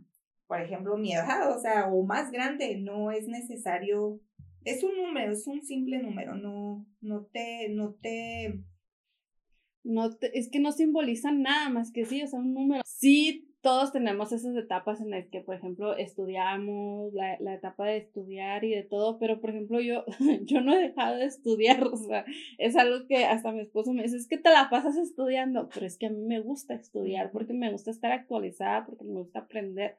por 0.48 0.60
ejemplo, 0.60 0.96
mi 0.96 1.12
edad, 1.12 1.56
o 1.56 1.60
sea, 1.60 1.86
o 1.92 2.02
más 2.02 2.32
grande, 2.32 2.76
no 2.78 3.12
es 3.12 3.28
necesario, 3.28 4.20
es 4.64 4.82
un 4.82 4.96
número, 4.96 5.30
es 5.30 5.46
un 5.46 5.62
simple 5.62 6.02
número, 6.02 6.34
no, 6.34 6.84
no 7.00 7.24
te, 7.26 7.68
no 7.68 7.94
te... 7.94 8.64
No 9.84 10.10
es 10.20 10.50
que 10.50 10.60
no 10.60 10.72
simbolizan 10.72 11.42
nada 11.42 11.68
más 11.68 11.92
que 11.92 12.04
sí, 12.04 12.22
o 12.22 12.26
sea, 12.26 12.40
un 12.40 12.54
número. 12.54 12.82
Sí, 12.84 13.54
todos 13.60 13.92
tenemos 13.92 14.32
esas 14.32 14.54
etapas 14.56 15.00
en 15.00 15.10
las 15.10 15.26
que, 15.28 15.40
por 15.40 15.54
ejemplo, 15.54 15.96
estudiamos, 15.96 17.14
la, 17.14 17.38
la, 17.40 17.54
etapa 17.54 17.86
de 17.86 17.96
estudiar 17.96 18.64
y 18.64 18.74
de 18.74 18.82
todo, 18.82 19.18
pero, 19.18 19.40
por 19.40 19.50
ejemplo, 19.50 19.80
yo, 19.80 20.04
yo 20.42 20.60
no 20.60 20.74
he 20.74 20.78
dejado 20.78 21.16
de 21.16 21.24
estudiar, 21.24 21.82
o 21.84 21.96
sea, 21.96 22.26
es 22.58 22.76
algo 22.76 23.06
que 23.06 23.24
hasta 23.24 23.52
mi 23.52 23.60
esposo 23.60 23.92
me 23.92 24.02
dice, 24.02 24.16
es 24.16 24.28
que 24.28 24.36
te 24.36 24.50
la 24.50 24.68
pasas 24.68 24.96
estudiando, 24.96 25.70
pero 25.72 25.86
es 25.86 25.96
que 25.96 26.06
a 26.06 26.10
mí 26.10 26.20
me 26.20 26.40
gusta 26.40 26.74
estudiar 26.74 27.30
porque 27.30 27.54
me 27.54 27.70
gusta 27.72 27.90
estar 27.90 28.12
actualizada, 28.12 28.84
porque 28.84 29.04
me 29.04 29.20
gusta 29.20 29.40
aprender 29.40 29.96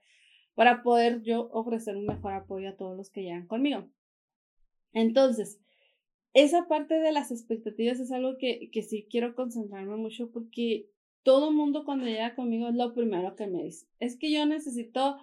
para 0.54 0.84
poder 0.84 1.22
yo 1.24 1.50
ofrecer 1.52 1.98
un 1.98 2.06
mejor 2.06 2.34
apoyo 2.34 2.70
a 2.70 2.78
todos 2.78 2.96
los 2.96 3.10
que 3.10 3.24
llegan 3.24 3.48
conmigo. 3.48 3.90
Entonces, 4.94 5.60
esa 6.36 6.68
parte 6.68 7.00
de 7.00 7.12
las 7.12 7.32
expectativas 7.32 8.00
es 8.00 8.12
algo 8.12 8.38
que, 8.38 8.70
que 8.70 8.84
sí 8.84 9.08
quiero 9.10 9.34
concentrarme 9.36 9.96
mucho 9.96 10.30
porque 10.32 10.90
todo 11.24 11.52
mundo 11.52 11.86
cuando 11.86 12.06
llega 12.06 12.36
conmigo 12.36 12.68
es 12.68 12.76
lo 12.76 12.94
primero 12.94 13.36
que 13.36 13.48
me 13.48 13.64
dice. 13.64 13.88
Es 14.00 14.18
que 14.18 14.32
yo 14.32 14.46
necesito 14.46 15.18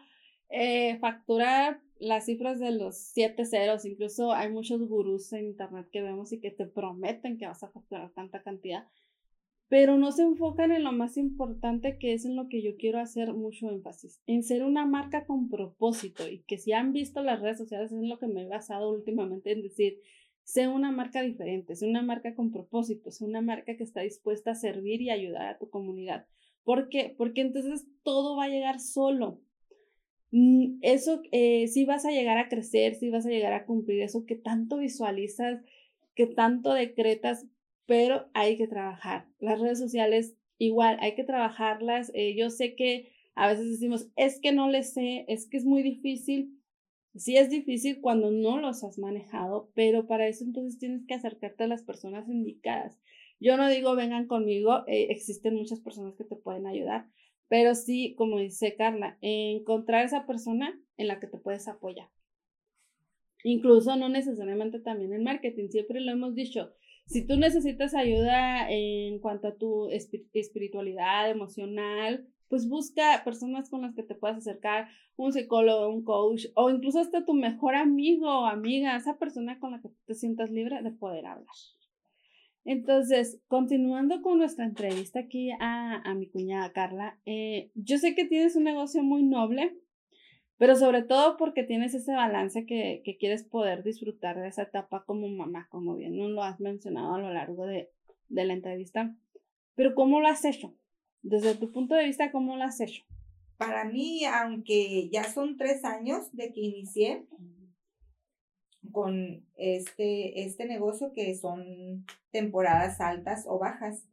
eh, 0.49 0.99
facturar 1.01 1.81
las 2.01 2.25
cifras 2.25 2.59
de 2.59 2.73
los 2.73 2.97
siete 2.97 3.45
ceros. 3.45 3.85
Incluso 3.85 4.33
hay 4.33 4.51
muchos 4.51 4.89
gurús 4.89 5.33
en 5.35 5.47
internet 5.47 5.87
que 5.93 6.01
vemos 6.01 6.33
y 6.33 6.41
que 6.41 6.51
te 6.51 6.67
prometen 6.67 7.37
que 7.37 7.47
vas 7.47 7.63
a 7.63 7.71
facturar 7.71 8.11
tanta 8.15 8.43
cantidad. 8.43 8.89
Pero 9.69 9.99
no 9.99 10.13
se 10.13 10.23
enfocan 10.23 10.73
en 10.73 10.83
lo 10.83 10.93
más 10.93 11.19
importante 11.19 11.99
que 11.99 12.15
es 12.15 12.25
en 12.25 12.37
lo 12.37 12.49
que 12.49 12.63
yo 12.63 12.77
quiero 12.79 13.01
hacer 13.01 13.35
mucho 13.35 13.71
énfasis, 13.71 14.21
en 14.27 14.43
ser 14.43 14.65
una 14.65 14.87
marca 14.87 15.27
con 15.27 15.51
propósito 15.51 16.29
y 16.29 16.41
que 16.41 16.57
si 16.57 16.73
han 16.73 16.93
visto 16.93 17.23
las 17.23 17.41
redes 17.41 17.59
sociales 17.59 17.93
es 17.93 17.99
en 17.99 18.09
lo 18.09 18.19
que 18.19 18.29
me 18.29 18.43
he 18.43 18.49
basado 18.49 18.91
últimamente 18.93 19.53
en 19.53 19.63
decir, 19.63 20.01
Sé 20.45 20.69
una 20.69 20.91
marca 20.91 21.23
diferente, 21.23 21.77
sé 21.77 21.87
una 21.87 22.03
marca 22.03 22.35
con 22.35 22.53
propósito, 22.53 23.11
sé 23.11 23.25
una 23.25 23.41
marca 23.41 23.77
que 23.77 23.85
está 23.85 24.01
dispuesta 24.01 24.53
a 24.53 24.55
servir 24.55 25.01
y 25.01 25.11
ayudar 25.11 25.47
a 25.47 25.59
tu 25.59 25.71
comunidad. 25.71 26.27
¿Por 26.65 26.89
qué? 26.89 27.15
Porque 27.17 27.41
entonces 27.41 27.87
todo 28.03 28.37
va 28.37 28.45
a 28.45 28.49
llegar 28.49 28.81
solo. 28.81 29.41
Mm, 30.31 30.79
eso 30.83 31.23
eh, 31.31 31.69
sí 31.69 31.85
vas 31.85 32.05
a 32.07 32.11
llegar 32.11 32.39
a 32.39 32.49
crecer, 32.49 32.95
sí 32.95 33.11
vas 33.11 33.27
a 33.27 33.31
llegar 33.31 33.53
a 33.53 33.67
cumplir 33.67 34.03
eso 34.03 34.25
que 34.27 34.35
tanto 34.35 34.79
visualizas, 34.79 35.63
que 36.15 36.27
tanto 36.27 36.73
decretas, 36.75 37.47
pero 37.87 38.29
hay 38.35 38.57
que 38.57 38.67
trabajar. 38.67 39.27
Las 39.39 39.61
redes 39.61 39.79
sociales 39.79 40.37
igual, 40.59 40.97
hay 41.01 41.15
que 41.15 41.25
trabajarlas. 41.25 42.11
Eh, 42.15 42.35
yo 42.37 42.51
sé 42.51 42.75
que 42.75 43.13
a 43.35 43.49
veces 43.49 43.71
decimos, 43.71 44.09
es 44.17 44.41
que 44.41 44.53
no 44.53 44.69
le 44.71 44.83
sé, 44.83 45.25
es 45.29 45.49
que 45.49 45.57
es 45.57 45.65
muy 45.65 45.83
difícil. 45.83 46.59
Sí 47.15 47.37
es 47.37 47.51
difícil 47.51 48.01
cuando 48.01 48.31
no 48.31 48.59
los 48.59 48.85
has 48.85 48.99
manejado, 48.99 49.71
pero 49.75 50.07
para 50.07 50.29
eso 50.29 50.45
entonces 50.45 50.79
tienes 50.79 51.07
que 51.07 51.15
acercarte 51.15 51.65
a 51.65 51.69
las 51.69 51.83
personas 51.83 52.29
indicadas. 52.29 52.99
Yo 53.39 53.57
no 53.57 53.69
digo 53.69 53.95
vengan 53.97 54.27
conmigo, 54.27 54.85
eh, 54.87 55.09
existen 55.11 55.55
muchas 55.55 55.81
personas 55.81 56.15
que 56.17 56.25
te 56.25 56.37
pueden 56.37 56.67
ayudar, 56.67 57.07
pero 57.49 57.75
sí, 57.75 58.15
como 58.17 58.39
dice 58.39 58.77
Carla, 58.77 59.19
encontrar 59.21 60.05
esa 60.05 60.27
persona 60.27 60.81
en 60.97 61.09
la 61.09 61.21
que 61.21 61.27
te 61.27 61.39
puedes 61.39 61.69
apoyar. 61.69 62.09
Incluso 63.45 63.97
no 63.97 64.09
necesariamente 64.09 64.79
también 64.79 65.13
en 65.13 65.25
marketing, 65.25 65.69
siempre 65.69 66.01
lo 66.01 66.13
hemos 66.13 66.35
dicho, 66.35 66.73
si 67.07 67.27
tú 67.27 67.37
necesitas 67.37 67.95
ayuda 67.95 68.71
en 68.71 69.19
cuanto 69.19 69.49
a 69.49 69.57
tu 69.57 69.91
espiritualidad 69.91 71.31
emocional, 71.31 72.27
pues 72.53 72.69
busca 72.69 73.23
personas 73.25 73.71
con 73.71 73.81
las 73.81 73.95
que 73.95 74.03
te 74.03 74.15
puedas 74.15 74.37
acercar, 74.37 74.87
un 75.17 75.33
psicólogo, 75.33 75.89
un 75.89 76.05
coach 76.05 76.49
o 76.55 76.69
incluso 76.69 76.99
hasta 76.99 77.25
tu 77.25 77.33
mejor 77.33 77.75
amigo 77.75 78.29
o 78.29 78.45
amiga, 78.45 78.95
esa 78.95 79.17
persona 79.17 79.59
con 79.59 79.71
la 79.71 79.81
que 79.81 79.89
te 80.05 80.15
sientas 80.15 80.51
libre 80.51 80.83
de 80.83 80.91
poder 80.91 81.25
hablar. 81.25 81.47
Entonces, 82.67 83.41
continuando 83.49 84.21
con 84.21 84.37
nuestra 84.37 84.67
entrevista 84.67 85.21
aquí 85.21 85.51
a, 85.61 86.03
a 86.03 86.15
mi 86.15 86.29
cuñada 86.29 86.75
Carla, 86.75 87.19
eh, 87.25 87.71
yo 87.75 87.97
sé 87.97 88.15
que 88.15 88.27
tienes 88.27 88.55
un 88.55 88.65
negocio 88.65 89.03
muy 89.03 89.23
noble, 89.23 89.75
pero 90.59 90.77
sobre 90.77 91.01
todo 91.01 91.39
porque 91.39 91.63
tienes 91.63 91.95
ese 91.95 92.13
balance 92.13 92.67
que, 92.67 93.01
que 93.03 93.17
quieres 93.17 93.45
poder 93.45 93.83
disfrutar 93.83 94.39
de 94.39 94.49
esa 94.49 94.65
etapa 94.65 95.05
como 95.07 95.27
mamá, 95.27 95.69
como 95.71 95.97
bien 95.97 96.19
lo 96.35 96.43
has 96.43 96.61
mencionado 96.61 97.15
a 97.15 97.19
lo 97.19 97.33
largo 97.33 97.65
de, 97.65 97.89
de 98.29 98.45
la 98.45 98.53
entrevista. 98.53 99.17
Pero 99.75 99.95
¿cómo 99.95 100.21
lo 100.21 100.29
has 100.29 100.45
hecho? 100.45 100.75
Desde 101.23 101.55
tu 101.55 101.71
punto 101.73 101.95
de 101.95 102.05
vista, 102.05 102.33
¿cómo 102.33 102.57
lo 102.57 102.65
has 102.65 102.81
hecho? 102.81 103.05
Para 103.57 103.85
mí, 103.85 104.25
aunque 104.25 105.09
ya 105.11 105.25
son 105.25 105.57
tres 105.57 105.85
años 105.85 106.33
de 106.33 106.53
que 106.53 106.61
inicié 106.61 107.27
con 108.91 109.47
este, 109.57 110.45
este 110.45 110.67
negocio, 110.67 111.13
que 111.13 111.35
son 111.37 112.05
temporadas 112.31 113.01
altas 113.01 113.45
o 113.47 113.59
bajas, 113.59 114.05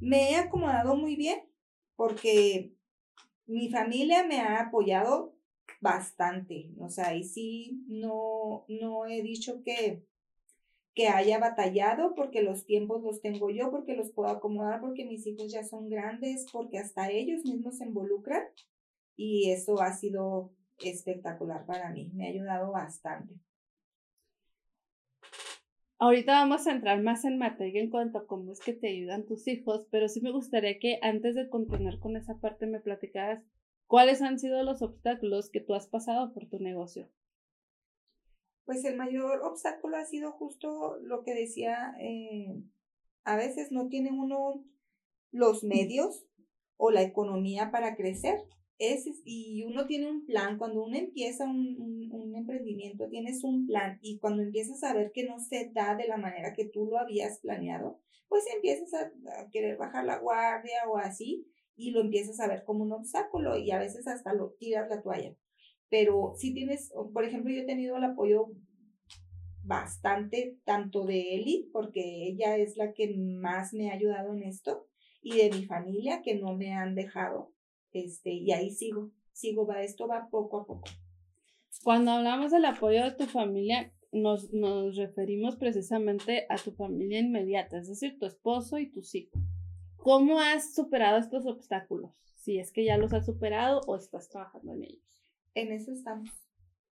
me 0.00 0.30
he 0.30 0.36
acomodado 0.36 0.96
muy 0.96 1.16
bien 1.16 1.40
porque 1.96 2.72
mi 3.46 3.70
familia 3.70 4.24
me 4.24 4.40
ha 4.40 4.60
apoyado 4.60 5.34
bastante. 5.80 6.70
O 6.78 6.88
sea, 6.88 7.14
y 7.14 7.24
sí, 7.24 7.84
no, 7.88 8.64
no 8.68 9.06
he 9.06 9.22
dicho 9.22 9.62
que, 9.62 10.04
que 10.98 11.06
haya 11.06 11.38
batallado 11.38 12.16
porque 12.16 12.42
los 12.42 12.66
tiempos 12.66 13.04
los 13.04 13.20
tengo 13.22 13.50
yo, 13.50 13.70
porque 13.70 13.94
los 13.94 14.10
puedo 14.10 14.30
acomodar, 14.30 14.80
porque 14.80 15.04
mis 15.04 15.24
hijos 15.28 15.52
ya 15.52 15.62
son 15.62 15.88
grandes, 15.88 16.44
porque 16.52 16.76
hasta 16.76 17.08
ellos 17.08 17.44
mismos 17.44 17.78
se 17.78 17.84
involucran 17.84 18.42
y 19.14 19.52
eso 19.52 19.80
ha 19.80 19.92
sido 19.92 20.50
espectacular 20.80 21.64
para 21.66 21.90
mí, 21.90 22.10
me 22.14 22.26
ha 22.26 22.30
ayudado 22.30 22.72
bastante. 22.72 23.32
Ahorita 26.00 26.32
vamos 26.32 26.66
a 26.66 26.72
entrar 26.72 27.00
más 27.00 27.24
en 27.24 27.38
materia 27.38 27.80
en 27.80 27.90
cuanto 27.90 28.18
a 28.18 28.26
cómo 28.26 28.50
es 28.50 28.58
que 28.58 28.72
te 28.72 28.88
ayudan 28.88 29.24
tus 29.24 29.46
hijos, 29.46 29.86
pero 29.92 30.08
sí 30.08 30.20
me 30.20 30.32
gustaría 30.32 30.80
que 30.80 30.98
antes 31.02 31.36
de 31.36 31.48
continuar 31.48 32.00
con 32.00 32.16
esa 32.16 32.40
parte 32.40 32.66
me 32.66 32.80
platicaras 32.80 33.44
cuáles 33.86 34.20
han 34.20 34.40
sido 34.40 34.64
los 34.64 34.82
obstáculos 34.82 35.48
que 35.48 35.60
tú 35.60 35.74
has 35.74 35.86
pasado 35.86 36.34
por 36.34 36.48
tu 36.48 36.58
negocio. 36.58 37.08
Pues 38.68 38.84
el 38.84 38.96
mayor 38.96 39.40
obstáculo 39.44 39.96
ha 39.96 40.04
sido 40.04 40.30
justo 40.32 40.98
lo 41.00 41.22
que 41.22 41.32
decía, 41.32 41.94
eh, 42.00 42.54
a 43.24 43.34
veces 43.34 43.72
no 43.72 43.88
tiene 43.88 44.12
uno 44.12 44.62
los 45.30 45.64
medios 45.64 46.26
o 46.76 46.90
la 46.90 47.00
economía 47.00 47.70
para 47.70 47.96
crecer. 47.96 48.44
Es, 48.76 49.06
y 49.24 49.64
uno 49.64 49.86
tiene 49.86 50.10
un 50.10 50.26
plan, 50.26 50.58
cuando 50.58 50.84
uno 50.84 50.98
empieza 50.98 51.46
un, 51.46 52.10
un, 52.12 52.36
emprendimiento, 52.36 53.08
tienes 53.08 53.42
un 53.42 53.66
plan 53.66 53.98
y 54.02 54.18
cuando 54.18 54.42
empiezas 54.42 54.84
a 54.84 54.92
ver 54.92 55.12
que 55.12 55.24
no 55.24 55.40
se 55.40 55.70
da 55.72 55.96
de 55.96 56.06
la 56.06 56.18
manera 56.18 56.52
que 56.52 56.66
tú 56.66 56.84
lo 56.84 56.98
habías 56.98 57.40
planeado, 57.40 57.98
pues 58.28 58.44
empiezas 58.54 58.92
a, 58.92 59.10
a 59.40 59.48
querer 59.50 59.78
bajar 59.78 60.04
la 60.04 60.18
guardia 60.18 60.80
o 60.90 60.98
así 60.98 61.48
y 61.74 61.92
lo 61.92 62.02
empiezas 62.02 62.38
a 62.38 62.46
ver 62.46 62.64
como 62.64 62.84
un 62.84 62.92
obstáculo 62.92 63.56
y 63.56 63.70
a 63.70 63.78
veces 63.78 64.06
hasta 64.06 64.34
lo 64.34 64.50
tiras 64.58 64.90
la 64.90 65.00
toalla. 65.00 65.34
Pero 65.90 66.34
si 66.36 66.52
tienes, 66.52 66.92
por 67.12 67.24
ejemplo, 67.24 67.52
yo 67.52 67.62
he 67.62 67.66
tenido 67.66 67.96
el 67.96 68.04
apoyo 68.04 68.48
bastante 69.62 70.58
tanto 70.64 71.04
de 71.04 71.34
Eli, 71.34 71.68
porque 71.72 72.26
ella 72.28 72.56
es 72.56 72.76
la 72.76 72.92
que 72.92 73.14
más 73.16 73.74
me 73.74 73.90
ha 73.90 73.94
ayudado 73.94 74.34
en 74.34 74.42
esto, 74.42 74.86
y 75.22 75.36
de 75.36 75.50
mi 75.50 75.64
familia 75.64 76.22
que 76.22 76.36
no 76.36 76.56
me 76.56 76.72
han 76.72 76.94
dejado. 76.94 77.52
Este, 77.92 78.30
y 78.30 78.52
ahí 78.52 78.70
sigo, 78.70 79.10
sigo, 79.32 79.66
va, 79.66 79.82
esto 79.82 80.06
va 80.08 80.28
poco 80.30 80.60
a 80.60 80.66
poco. 80.66 80.88
Cuando 81.84 82.10
hablamos 82.12 82.50
del 82.50 82.64
apoyo 82.64 83.04
de 83.04 83.12
tu 83.12 83.26
familia, 83.26 83.92
nos, 84.10 84.52
nos 84.52 84.96
referimos 84.96 85.56
precisamente 85.56 86.46
a 86.48 86.56
tu 86.56 86.72
familia 86.72 87.20
inmediata, 87.20 87.78
es 87.78 87.88
decir, 87.88 88.18
tu 88.18 88.26
esposo 88.26 88.78
y 88.78 88.90
tus 88.90 89.14
hijos. 89.14 89.42
¿Cómo 89.96 90.40
has 90.40 90.74
superado 90.74 91.18
estos 91.18 91.46
obstáculos? 91.46 92.12
Si 92.36 92.58
es 92.58 92.72
que 92.72 92.84
ya 92.84 92.96
los 92.96 93.12
has 93.12 93.26
superado 93.26 93.80
o 93.86 93.96
estás 93.96 94.28
trabajando 94.28 94.72
en 94.72 94.84
ellos. 94.84 95.17
En 95.58 95.72
eso 95.72 95.90
estamos. 95.90 96.30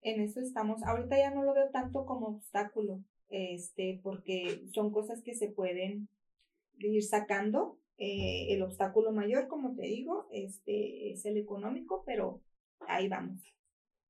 En 0.02 0.20
eso 0.20 0.40
estamos. 0.40 0.82
Ahorita 0.82 1.16
ya 1.16 1.30
no 1.30 1.44
lo 1.44 1.54
veo 1.54 1.70
tanto 1.70 2.04
como 2.04 2.26
obstáculo, 2.26 3.00
este, 3.28 4.00
porque 4.02 4.62
son 4.74 4.90
cosas 4.90 5.22
que 5.22 5.34
se 5.34 5.48
pueden 5.48 6.08
ir 6.78 7.04
sacando. 7.04 7.78
Eh, 7.96 8.48
el 8.50 8.62
obstáculo 8.62 9.12
mayor, 9.12 9.46
como 9.46 9.76
te 9.76 9.82
digo, 9.82 10.26
este, 10.32 11.12
es 11.12 11.24
el 11.26 11.36
económico, 11.36 12.02
pero 12.04 12.42
ahí 12.88 13.08
vamos. 13.08 13.40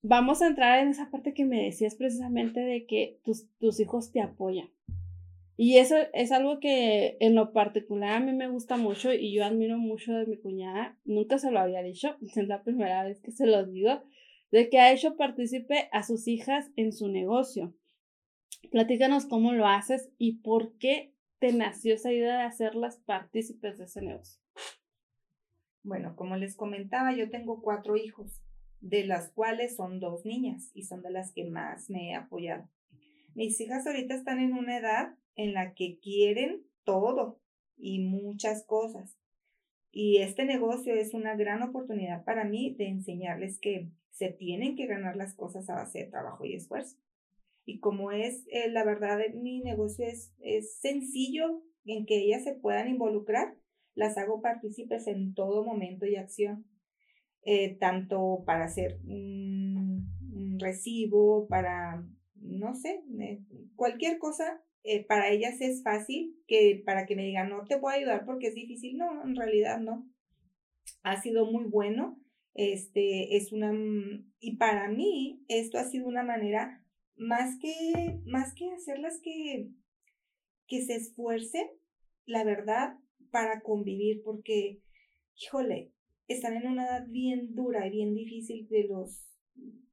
Vamos 0.01 0.40
a 0.40 0.47
entrar 0.47 0.83
en 0.83 0.88
esa 0.88 1.11
parte 1.11 1.35
que 1.35 1.45
me 1.45 1.64
decías 1.64 1.95
precisamente 1.95 2.61
de 2.61 2.87
que 2.87 3.21
tus, 3.25 3.49
tus 3.59 3.79
hijos 3.79 4.11
te 4.11 4.23
apoyan. 4.23 4.71
Y 5.59 5.79
eso 5.79 5.97
es 6.12 6.33
algo 6.33 6.61
que 6.61 7.16
en 7.21 7.35
lo 7.35 7.53
particular 7.53 8.14
a 8.14 8.21
mí 8.21 8.33
me 8.33 8.49
gusta 8.49 8.77
mucho 8.77 9.12
y 9.12 9.35
yo 9.35 9.45
admiro 9.45 9.79
mucho 9.79 10.12
de 10.14 10.27
mi 10.27 10.37
cuñada. 10.38 10.99
Nunca 11.05 11.38
se 11.38 11.51
lo 11.51 11.61
había 11.61 11.83
dicho, 11.83 12.16
es 12.23 12.37
la 12.49 12.62
primera 12.62 13.05
vez 13.05 13.21
que 13.21 13.33
se 13.33 13.47
lo 13.47 13.64
digo, 13.66 14.03
de 14.50 14.68
que 14.70 14.78
ha 14.78 14.92
hecho 14.92 15.16
partícipe 15.16 15.88
a 15.92 16.02
sus 16.02 16.28
hijas 16.28 16.70
en 16.76 16.92
su 16.92 17.09
negocio. 17.09 17.74
Platícanos 18.70 19.26
cómo 19.26 19.52
lo 19.52 19.66
haces 19.66 20.11
y 20.18 20.38
por 20.38 20.76
qué 20.78 21.12
te 21.38 21.52
nació 21.52 21.94
esa 21.94 22.12
idea 22.12 22.38
de 22.38 22.44
hacerlas 22.44 22.98
partícipes 22.98 23.78
de 23.78 23.85
ese 23.85 24.02
negocio. 24.02 24.40
Bueno, 25.82 26.16
como 26.16 26.37
les 26.37 26.56
comentaba, 26.56 27.14
yo 27.14 27.30
tengo 27.30 27.62
cuatro 27.62 27.96
hijos, 27.96 28.42
de 28.80 29.04
las 29.04 29.30
cuales 29.30 29.76
son 29.76 30.00
dos 30.00 30.24
niñas 30.24 30.70
y 30.74 30.85
son 30.85 31.02
de 31.02 31.11
las 31.11 31.32
que 31.32 31.44
más 31.44 31.90
me 31.90 32.11
he 32.11 32.14
apoyado. 32.14 32.68
Mis 33.35 33.61
hijas 33.61 33.87
ahorita 33.87 34.14
están 34.14 34.40
en 34.40 34.54
una 34.54 34.78
edad 34.78 35.14
en 35.35 35.54
la 35.54 35.74
que 35.74 35.98
quieren 36.00 36.62
todo 36.85 37.40
y 37.76 38.00
muchas 38.00 38.64
cosas. 38.64 39.16
Y 39.92 40.18
este 40.18 40.44
negocio 40.44 40.94
es 40.94 41.14
una 41.14 41.37
gran 41.37 41.62
oportunidad 41.62 42.24
para 42.24 42.44
mí 42.44 42.74
de 42.74 42.88
enseñarles 42.88 43.59
que 43.59 43.90
se 44.16 44.29
tienen 44.31 44.76
que 44.76 44.87
ganar 44.87 45.16
las 45.16 45.35
cosas 45.35 45.68
a 45.68 45.74
base 45.74 46.00
de 46.00 46.11
trabajo 46.11 46.44
y 46.44 46.55
esfuerzo. 46.55 46.96
Y 47.64 47.81
como 47.81 48.12
es, 48.12 48.44
eh, 48.50 48.70
la 48.70 48.85
verdad, 48.85 49.18
mi 49.35 49.61
negocio 49.61 50.07
es, 50.07 50.33
es 50.40 50.79
sencillo 50.79 51.62
en 51.85 52.07
que 52.07 52.18
ellas 52.18 52.44
se 52.44 52.55
puedan 52.55 52.88
involucrar, 52.88 53.57
las 53.94 54.16
hago 54.18 54.40
partícipes 54.40 55.07
en 55.07 55.35
todo 55.35 55.64
momento 55.64 56.07
y 56.07 56.16
acción. 56.16 56.66
Eh, 57.48 57.76
tanto 57.79 58.42
para 58.44 58.64
hacer 58.64 58.98
un 59.05 60.59
recibo, 60.59 61.46
para, 61.46 62.05
no 62.35 62.74
sé, 62.74 63.05
eh, 63.20 63.40
cualquier 63.76 64.18
cosa 64.18 64.61
eh, 64.88 65.05
para 65.05 65.31
ellas 65.31 65.61
es 65.61 65.83
fácil 65.83 66.37
que 66.46 66.83
para 66.87 67.07
que 67.07 67.16
me 67.16 67.24
digan, 67.24 67.48
no 67.48 67.64
te 67.64 67.79
puedo 67.79 67.96
ayudar 67.96 68.24
porque 68.24 68.48
es 68.48 68.55
difícil. 68.55 68.96
No, 68.96 69.24
en 69.24 69.35
realidad 69.35 69.81
no. 69.81 70.09
Ha 71.02 71.20
sido 71.20 71.46
muy 71.46 71.64
bueno. 71.64 72.20
Este 72.57 73.37
es 73.37 73.53
una, 73.53 73.71
mm, 73.71 74.33
y 74.40 74.57
para 74.57 74.88
mí 74.88 75.45
esto 75.49 75.77
ha 75.79 75.85
sido 75.85 76.09
una 76.09 76.23
manera 76.23 76.83
más 77.16 77.59
que, 77.61 78.19
más 78.25 78.55
que 78.55 78.71
hacerlas 78.73 79.21
que, 79.23 79.69
que 80.66 80.83
se 80.83 80.97
esfuercen, 80.97 81.66
la 82.25 82.45
verdad, 82.45 82.99
para 83.31 83.61
convivir, 83.61 84.23
porque, 84.25 84.81
híjole, 85.38 85.92
están 86.29 86.57
en 86.57 86.66
una 86.66 86.87
edad 86.87 87.07
bien 87.09 87.55
dura 87.55 87.87
y 87.87 87.90
bien 87.90 88.14
difícil 88.14 88.66
de 88.69 88.85
los 88.85 89.27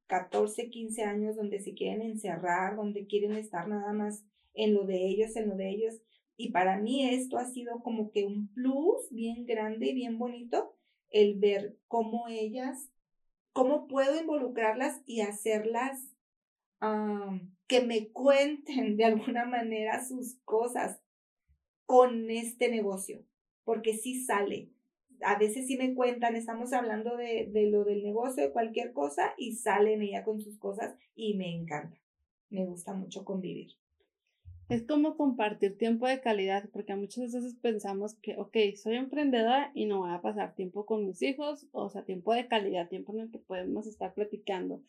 14, 0.06 0.70
15 0.70 1.02
años 1.02 1.36
donde 1.36 1.60
se 1.60 1.74
quieren 1.74 2.00
encerrar, 2.00 2.76
donde 2.76 3.06
quieren 3.06 3.32
estar 3.32 3.68
nada 3.68 3.92
más 3.92 4.24
en 4.54 4.72
lo 4.72 4.86
de 4.86 5.06
ellos, 5.06 5.36
en 5.36 5.50
lo 5.50 5.56
de 5.56 5.68
ellos. 5.70 6.00
Y 6.36 6.50
para 6.50 6.78
mí 6.78 7.08
esto 7.10 7.36
ha 7.36 7.44
sido 7.44 7.82
como 7.82 8.10
que 8.10 8.24
un 8.24 8.48
plus 8.54 9.10
bien 9.10 9.44
grande 9.44 9.88
y 9.88 9.94
bien 9.94 10.18
bonito, 10.18 10.73
el 11.14 11.38
ver 11.38 11.78
cómo 11.86 12.26
ellas, 12.28 12.90
cómo 13.52 13.86
puedo 13.86 14.20
involucrarlas 14.20 15.00
y 15.06 15.20
hacerlas 15.20 16.10
que 17.66 17.80
me 17.80 18.10
cuenten 18.10 18.96
de 18.98 19.04
alguna 19.04 19.46
manera 19.46 20.04
sus 20.04 20.36
cosas 20.44 21.00
con 21.86 22.30
este 22.30 22.68
negocio, 22.68 23.24
porque 23.62 23.94
sí 23.94 24.22
sale. 24.24 24.70
A 25.22 25.38
veces 25.38 25.66
sí 25.66 25.78
me 25.78 25.94
cuentan, 25.94 26.34
estamos 26.34 26.72
hablando 26.72 27.16
de, 27.16 27.48
de 27.50 27.70
lo 27.70 27.84
del 27.84 28.02
negocio, 28.02 28.42
de 28.42 28.52
cualquier 28.52 28.92
cosa, 28.92 29.32
y 29.38 29.54
salen 29.54 30.02
ella 30.02 30.24
con 30.24 30.40
sus 30.40 30.58
cosas 30.58 30.96
y 31.14 31.34
me 31.34 31.54
encanta. 31.54 31.96
Me 32.50 32.66
gusta 32.66 32.92
mucho 32.92 33.24
convivir. 33.24 33.76
Es 34.74 34.82
como 34.82 35.16
compartir 35.16 35.78
tiempo 35.78 36.08
de 36.08 36.20
calidad, 36.20 36.68
porque 36.72 36.96
muchas 36.96 37.32
veces 37.32 37.54
pensamos 37.62 38.16
que, 38.16 38.36
ok, 38.36 38.56
soy 38.74 38.96
emprendedora 38.96 39.70
y 39.72 39.86
no 39.86 39.98
voy 39.98 40.10
a 40.10 40.20
pasar 40.20 40.56
tiempo 40.56 40.84
con 40.84 41.06
mis 41.06 41.22
hijos, 41.22 41.68
o 41.70 41.88
sea, 41.90 42.02
tiempo 42.04 42.34
de 42.34 42.48
calidad, 42.48 42.88
tiempo 42.88 43.12
en 43.12 43.20
el 43.20 43.30
que 43.30 43.38
podemos 43.38 43.86
estar 43.86 44.12
platicando. 44.14 44.82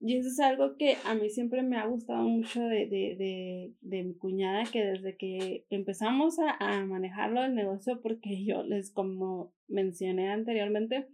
Y 0.00 0.16
eso 0.16 0.30
es 0.30 0.40
algo 0.40 0.78
que 0.78 0.96
a 1.04 1.14
mí 1.14 1.28
siempre 1.28 1.62
me 1.62 1.76
ha 1.76 1.84
gustado 1.84 2.22
mucho 2.22 2.62
de, 2.62 2.86
de, 2.86 3.16
de, 3.18 3.74
de 3.82 4.02
mi 4.04 4.14
cuñada, 4.14 4.64
que 4.64 4.82
desde 4.82 5.14
que 5.18 5.66
empezamos 5.68 6.38
a, 6.38 6.52
a 6.58 6.86
manejarlo 6.86 7.42
del 7.42 7.54
negocio, 7.54 8.00
porque 8.00 8.42
yo 8.46 8.62
les, 8.62 8.90
como 8.90 9.52
mencioné 9.68 10.30
anteriormente, 10.30 11.08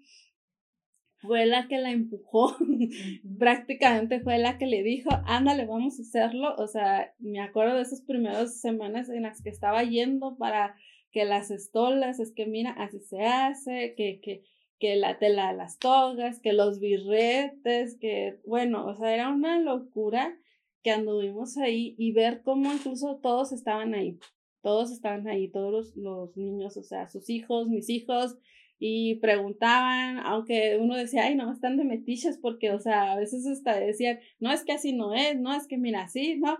fue 1.26 1.46
la 1.46 1.68
que 1.68 1.78
la 1.78 1.90
empujó, 1.90 2.56
prácticamente 3.38 4.20
fue 4.20 4.38
la 4.38 4.58
que 4.58 4.66
le 4.66 4.82
dijo, 4.82 5.10
ándale, 5.24 5.66
vamos 5.66 5.98
a 5.98 6.02
hacerlo. 6.02 6.54
O 6.58 6.66
sea, 6.66 7.14
me 7.18 7.40
acuerdo 7.40 7.76
de 7.76 7.82
esas 7.82 8.02
primeras 8.02 8.60
semanas 8.60 9.08
en 9.08 9.22
las 9.22 9.42
que 9.42 9.50
estaba 9.50 9.82
yendo 9.82 10.36
para 10.36 10.76
que 11.12 11.24
las 11.24 11.50
estolas, 11.50 12.20
es 12.20 12.32
que 12.34 12.46
mira, 12.46 12.72
así 12.72 13.00
se 13.00 13.22
hace, 13.22 13.94
que, 13.96 14.20
que, 14.20 14.42
que 14.78 14.96
la 14.96 15.18
tela 15.18 15.50
de 15.50 15.56
las 15.56 15.78
togas, 15.78 16.40
que 16.40 16.52
los 16.52 16.78
birretes, 16.78 17.96
que 17.98 18.38
bueno, 18.44 18.86
o 18.86 18.96
sea, 18.96 19.14
era 19.14 19.30
una 19.30 19.58
locura 19.58 20.38
que 20.82 20.90
anduvimos 20.90 21.56
ahí 21.56 21.94
y 21.98 22.12
ver 22.12 22.42
cómo 22.42 22.72
incluso 22.72 23.18
todos 23.22 23.52
estaban 23.52 23.94
ahí, 23.94 24.18
todos 24.62 24.92
estaban 24.92 25.26
ahí, 25.26 25.48
todos 25.48 25.72
los, 25.72 25.96
los 25.96 26.36
niños, 26.36 26.76
o 26.76 26.82
sea, 26.82 27.08
sus 27.08 27.30
hijos, 27.30 27.68
mis 27.68 27.88
hijos, 27.88 28.36
y 28.78 29.16
preguntaban, 29.16 30.18
aunque 30.18 30.78
uno 30.78 30.96
decía, 30.96 31.24
ay, 31.24 31.34
no, 31.34 31.50
están 31.50 31.76
de 31.76 31.84
metiches, 31.84 32.38
porque, 32.38 32.72
o 32.72 32.78
sea, 32.78 33.12
a 33.12 33.16
veces 33.16 33.46
hasta 33.46 33.78
decían, 33.78 34.18
no 34.38 34.52
es 34.52 34.64
que 34.64 34.72
así 34.72 34.92
no 34.92 35.14
es, 35.14 35.38
no 35.38 35.54
es 35.54 35.66
que 35.66 35.78
mira 35.78 36.02
así, 36.02 36.38
no, 36.38 36.58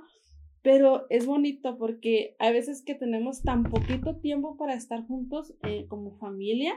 pero 0.62 1.06
es 1.10 1.26
bonito 1.26 1.76
porque 1.78 2.34
a 2.38 2.50
veces 2.50 2.82
que 2.82 2.94
tenemos 2.94 3.42
tan 3.42 3.64
poquito 3.64 4.16
tiempo 4.16 4.56
para 4.56 4.74
estar 4.74 5.06
juntos 5.06 5.54
eh, 5.62 5.86
como 5.88 6.16
familia 6.18 6.72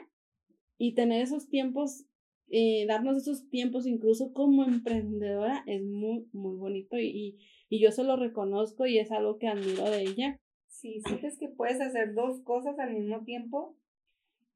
y 0.78 0.93
tener 0.93 1.21
esos 1.21 1.49
tiempos, 1.49 2.06
eh, 2.49 2.86
darnos 2.88 3.17
esos 3.17 3.49
tiempos 3.49 3.88
incluso 3.88 4.34
como 4.34 4.63
emprendedora 4.63 5.63
es 5.65 5.84
muy, 5.84 6.28
muy 6.34 6.56
bonito 6.58 6.99
y, 6.99 7.39
y 7.69 7.80
yo 7.80 7.91
se 7.91 8.04
lo 8.04 8.15
reconozco 8.17 8.86
y 8.86 8.99
es 8.99 9.12
algo 9.12 9.38
que 9.38 9.47
admiro 9.47 9.89
de 9.89 10.02
ella. 10.02 10.39
Sí, 10.67 11.02
sientes 11.06 11.39
que 11.39 11.47
puedes 11.47 11.82
hacer 11.82 12.13
dos 12.13 12.41
cosas 12.41 12.78
al 12.78 12.93
mismo 12.93 13.23
tiempo 13.23 13.75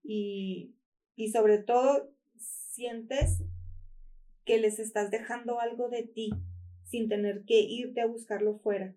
y, 0.04 0.76
y 1.16 1.32
sobre 1.32 1.58
todo 1.58 2.12
sientes 2.38 3.44
que 4.46 4.60
les 4.60 4.80
estás 4.80 5.12
dejando 5.12 5.60
algo 5.60 5.90
de 5.90 6.04
ti 6.04 6.32
sin 6.84 7.08
tener 7.10 7.46
que 7.46 7.62
irte 7.62 8.02
a 8.02 8.08
buscarlo 8.08 8.60
fuera. 8.60 8.96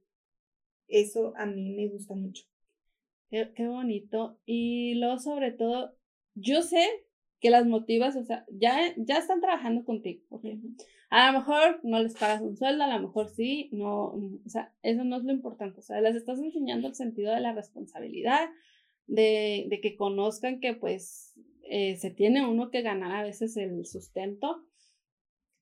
Eso 0.88 1.32
a 1.36 1.46
mí 1.46 1.70
me 1.70 1.88
gusta 1.88 2.14
mucho. 2.14 2.44
Qué, 3.30 3.52
qué 3.54 3.66
bonito. 3.66 4.38
Y 4.44 4.94
luego, 4.96 5.18
sobre 5.18 5.52
todo, 5.52 5.96
yo 6.34 6.62
sé 6.62 6.84
que 7.40 7.50
las 7.50 7.66
motivas, 7.66 8.16
o 8.16 8.24
sea, 8.24 8.44
ya, 8.50 8.94
ya 8.96 9.18
están 9.18 9.40
trabajando 9.40 9.84
contigo. 9.84 10.22
A 11.10 11.30
lo 11.30 11.38
mejor 11.38 11.80
no 11.82 12.02
les 12.02 12.14
pagas 12.14 12.40
un 12.40 12.56
sueldo, 12.56 12.84
a 12.84 12.96
lo 12.96 13.06
mejor 13.06 13.28
sí, 13.28 13.68
no, 13.72 14.06
o 14.06 14.48
sea, 14.48 14.72
eso 14.82 15.04
no 15.04 15.16
es 15.16 15.24
lo 15.24 15.32
importante. 15.32 15.80
O 15.80 15.82
sea, 15.82 16.00
les 16.00 16.16
estás 16.16 16.38
enseñando 16.38 16.88
el 16.88 16.94
sentido 16.94 17.32
de 17.34 17.40
la 17.40 17.52
responsabilidad, 17.52 18.48
de, 19.06 19.78
que 19.82 19.96
conozcan 19.96 20.60
que 20.60 20.74
pues 20.74 21.34
eh, 21.68 21.96
se 21.96 22.10
tiene 22.10 22.46
uno 22.46 22.70
que 22.70 22.82
ganar 22.82 23.12
a 23.12 23.22
veces 23.22 23.56
el 23.56 23.86
sustento 23.86 24.64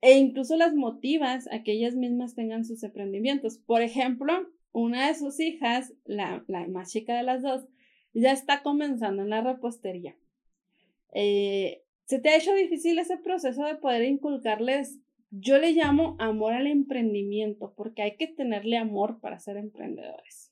e 0.01 0.19
incluso 0.19 0.57
las 0.57 0.75
motivas 0.75 1.49
a 1.51 1.63
que 1.63 1.73
ellas 1.73 1.95
mismas 1.95 2.35
tengan 2.35 2.65
sus 2.65 2.83
emprendimientos. 2.83 3.59
Por 3.59 3.81
ejemplo, 3.81 4.33
una 4.73 5.09
de 5.09 5.15
sus 5.15 5.41
hijas, 5.41 5.95
la, 6.05 6.45
la 6.47 6.67
más 6.69 6.93
chica 6.93 7.17
de 7.17 7.23
las 7.23 7.43
dos, 7.43 7.67
ya 8.13 8.33
está 8.33 8.63
comenzando 8.63 9.23
en 9.23 9.31
la 9.31 9.41
repostería. 9.41 10.17
Eh, 11.13 11.83
¿Se 12.05 12.19
te 12.19 12.29
ha 12.29 12.37
hecho 12.37 12.55
difícil 12.55 12.99
ese 12.99 13.17
proceso 13.17 13.65
de 13.65 13.77
poder 13.77 14.05
inculcarles? 14.05 14.99
Yo 15.31 15.59
le 15.59 15.73
llamo 15.73 16.17
amor 16.19 16.53
al 16.53 16.67
emprendimiento, 16.67 17.73
porque 17.75 18.03
hay 18.03 18.17
que 18.17 18.27
tenerle 18.27 18.77
amor 18.77 19.21
para 19.21 19.41
ser 19.41 19.57
emprendedores 19.57 20.44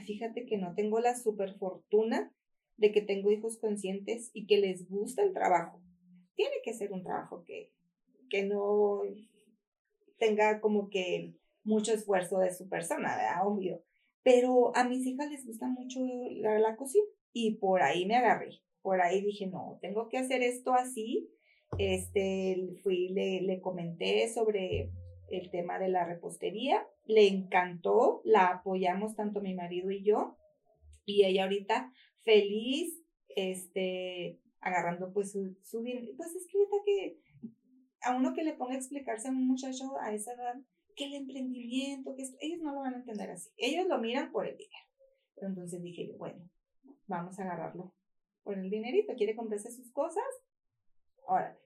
fíjate 0.00 0.46
que 0.46 0.58
no 0.58 0.74
tengo 0.74 1.00
la 1.00 1.16
super 1.16 1.54
fortuna 1.54 2.32
de 2.76 2.92
que 2.92 3.00
tengo 3.00 3.30
hijos 3.30 3.58
conscientes 3.58 4.30
y 4.32 4.46
que 4.46 4.58
les 4.58 4.88
gusta 4.88 5.22
el 5.22 5.32
trabajo. 5.32 5.80
Tiene 6.34 6.56
que 6.64 6.74
ser 6.74 6.92
un 6.92 7.04
trabajo 7.04 7.44
que, 7.44 7.72
que 8.28 8.44
no 8.44 9.02
tenga 10.18 10.60
como 10.60 10.90
que 10.90 11.34
mucho 11.62 11.92
esfuerzo 11.92 12.38
de 12.38 12.52
su 12.52 12.68
persona. 12.68 13.16
Obvio. 13.44 13.82
Pero 14.22 14.74
a 14.76 14.84
mis 14.84 15.06
hijas 15.06 15.30
les 15.30 15.46
gusta 15.46 15.66
mucho 15.66 16.00
la, 16.30 16.58
la 16.58 16.76
cocina 16.76 17.04
y 17.32 17.56
por 17.56 17.82
ahí 17.82 18.06
me 18.06 18.16
agarré. 18.16 18.60
Por 18.82 19.00
ahí 19.00 19.22
dije, 19.22 19.46
no, 19.46 19.78
tengo 19.80 20.08
que 20.08 20.18
hacer 20.18 20.42
esto 20.42 20.74
así. 20.74 21.30
Este, 21.78 22.76
fui, 22.82 23.08
le, 23.08 23.42
le 23.42 23.60
comenté 23.60 24.28
sobre 24.32 24.90
el 25.28 25.50
tema 25.50 25.78
de 25.78 25.88
la 25.88 26.04
repostería, 26.04 26.86
le 27.06 27.28
encantó, 27.28 28.20
la 28.24 28.46
apoyamos 28.48 29.14
tanto 29.14 29.40
mi 29.40 29.54
marido 29.54 29.90
y 29.90 30.02
yo, 30.02 30.36
y 31.04 31.24
ella 31.24 31.44
ahorita 31.44 31.92
feliz, 32.22 33.02
este, 33.28 34.40
agarrando 34.60 35.12
pues 35.12 35.32
su, 35.32 35.56
su 35.62 35.82
pues 36.16 36.34
es 36.34 36.46
que 36.46 36.58
que 36.84 37.18
a 38.02 38.14
uno 38.16 38.34
que 38.34 38.44
le 38.44 38.54
ponga 38.54 38.74
a 38.74 38.78
explicarse 38.78 39.28
a 39.28 39.30
un 39.30 39.46
muchacho 39.46 39.98
a 40.00 40.12
esa 40.12 40.32
edad 40.32 40.54
que 40.96 41.06
el 41.06 41.14
emprendimiento, 41.14 42.14
que 42.14 42.24
ellos 42.40 42.60
no 42.62 42.72
lo 42.72 42.80
van 42.80 42.94
a 42.94 42.98
entender 42.98 43.30
así, 43.30 43.50
ellos 43.56 43.86
lo 43.86 43.98
miran 43.98 44.30
por 44.30 44.46
el 44.46 44.56
dinero. 44.56 44.86
Entonces 45.36 45.82
dije 45.82 46.14
bueno, 46.18 46.48
vamos 47.06 47.38
a 47.38 47.42
agarrarlo 47.42 47.94
por 48.42 48.58
el 48.58 48.70
dinerito, 48.70 49.14
quiere 49.16 49.34
comprarse 49.34 49.70
sus 49.70 49.90
cosas, 49.90 50.24
órale, 51.26 51.58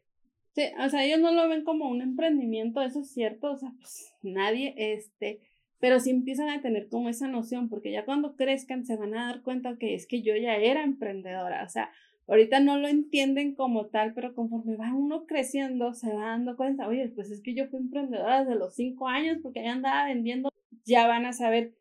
Sí, 0.59 0.65
o 0.85 0.89
sea, 0.89 1.05
ellos 1.05 1.21
no 1.21 1.31
lo 1.31 1.49
ven 1.49 1.63
como 1.63 1.89
un 1.89 2.03
emprendimiento, 2.03 2.83
eso 2.83 2.99
es 2.99 3.13
cierto, 3.13 3.53
o 3.53 3.57
sea, 3.57 3.73
pues 3.79 4.13
nadie, 4.23 4.75
este, 4.77 5.39
pero 5.79 6.01
sí 6.01 6.11
empiezan 6.11 6.49
a 6.49 6.61
tener 6.61 6.89
como 6.89 7.09
esa 7.09 7.29
noción, 7.29 7.69
porque 7.69 7.93
ya 7.93 8.05
cuando 8.05 8.35
crezcan 8.35 8.85
se 8.85 8.97
van 8.97 9.15
a 9.15 9.27
dar 9.27 9.43
cuenta 9.43 9.77
que 9.79 9.95
es 9.95 10.09
que 10.09 10.21
yo 10.21 10.35
ya 10.35 10.57
era 10.57 10.83
emprendedora, 10.83 11.63
o 11.63 11.69
sea, 11.69 11.93
ahorita 12.27 12.59
no 12.59 12.77
lo 12.77 12.89
entienden 12.89 13.55
como 13.55 13.87
tal, 13.87 14.15
pero 14.15 14.35
conforme 14.35 14.75
va 14.75 14.93
uno 14.93 15.27
creciendo, 15.27 15.95
se 15.95 16.13
va 16.13 16.31
dando 16.31 16.57
cuenta, 16.57 16.89
oye, 16.89 17.09
pues 17.15 17.31
es 17.31 17.41
que 17.41 17.55
yo 17.55 17.69
fui 17.69 17.79
emprendedora 17.79 18.41
desde 18.41 18.59
los 18.59 18.75
cinco 18.75 19.07
años 19.07 19.39
porque 19.41 19.63
ya 19.63 19.75
andaba 19.75 20.07
vendiendo, 20.07 20.51
ya 20.85 21.07
van 21.07 21.25
a 21.25 21.33
saber 21.33 21.77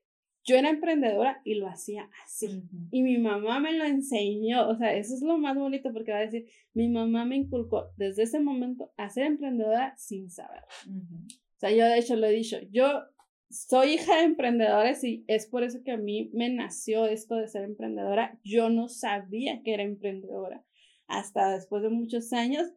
yo 0.48 0.56
era 0.56 0.70
emprendedora 0.70 1.42
y 1.44 1.56
lo 1.56 1.68
hacía 1.68 2.10
así. 2.24 2.64
Y 2.90 3.04
mi 3.04 3.18
mamá 3.18 3.60
me 3.60 3.74
lo 3.74 3.84
enseñó. 3.84 4.70
O 4.70 4.78
sea, 4.78 4.96
eso 4.96 5.14
es 5.14 5.22
lo 5.22 5.38
más 5.38 5.58
bonito 5.58 5.92
porque 5.92 6.14
va 6.14 6.20
a 6.20 6.22
decir, 6.22 6.48
mi 6.74 6.88
mamá 6.88 7.26
me 7.26 7.36
inculcó 7.36 7.92
desde 7.98 8.24
ese 8.24 8.40
momento 8.40 8.94
a 8.96 9.10
ser 9.10 9.26
emprendedora 9.26 9.94
sin 9.98 10.32
saber. 10.32 10.64
O 10.88 11.60
sea, 11.60 11.72
yo 11.72 11.86
de 11.86 12.00
hecho 12.00 12.16
lo 12.16 12.28
he 12.28 12.32
dicho, 12.32 12.58
yo 12.72 13.04
soy 13.50 13.96
hija 13.96 14.16
de 14.16 14.24
emprendedores 14.24 15.04
y 15.04 15.26
es 15.28 15.48
por 15.48 15.64
eso 15.64 15.84
que 15.84 15.92
a 15.92 15.98
mí 15.98 16.32
me 16.34 16.50
nació 16.50 17.08
esto 17.08 17.36
de 17.36 17.50
ser 17.50 17.64
emprendedora. 17.64 18.40
Yo 18.46 18.70
no 18.70 18.88
sabía 18.88 19.62
que 19.64 19.74
era 19.74 19.84
emprendedora 19.84 20.64
hasta 21.08 21.52
después 21.52 21.84
de 21.84 21.90
muchos 21.90 22.32
años, 22.32 22.70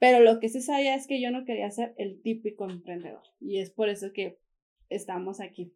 pero 0.00 0.18
lo 0.18 0.40
que 0.40 0.48
sí 0.48 0.60
sabía 0.60 0.96
es 0.96 1.06
que 1.06 1.20
yo 1.20 1.30
no 1.30 1.44
quería 1.44 1.70
ser 1.70 1.94
el 1.98 2.20
típico 2.20 2.68
emprendedor. 2.68 3.22
Y 3.38 3.58
es 3.58 3.70
por 3.70 3.88
eso 3.88 4.12
que 4.12 4.38
estamos 4.88 5.40
aquí. 5.40 5.72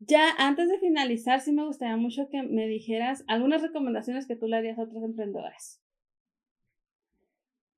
Ya 0.00 0.30
antes 0.38 0.70
de 0.70 0.78
finalizar, 0.78 1.40
sí 1.40 1.52
me 1.52 1.66
gustaría 1.66 1.96
mucho 1.98 2.28
que 2.30 2.42
me 2.42 2.66
dijeras 2.66 3.22
algunas 3.28 3.60
recomendaciones 3.60 4.26
que 4.26 4.34
tú 4.34 4.46
le 4.46 4.56
harías 4.56 4.78
a 4.78 4.82
otros 4.82 5.04
emprendedores. 5.04 5.82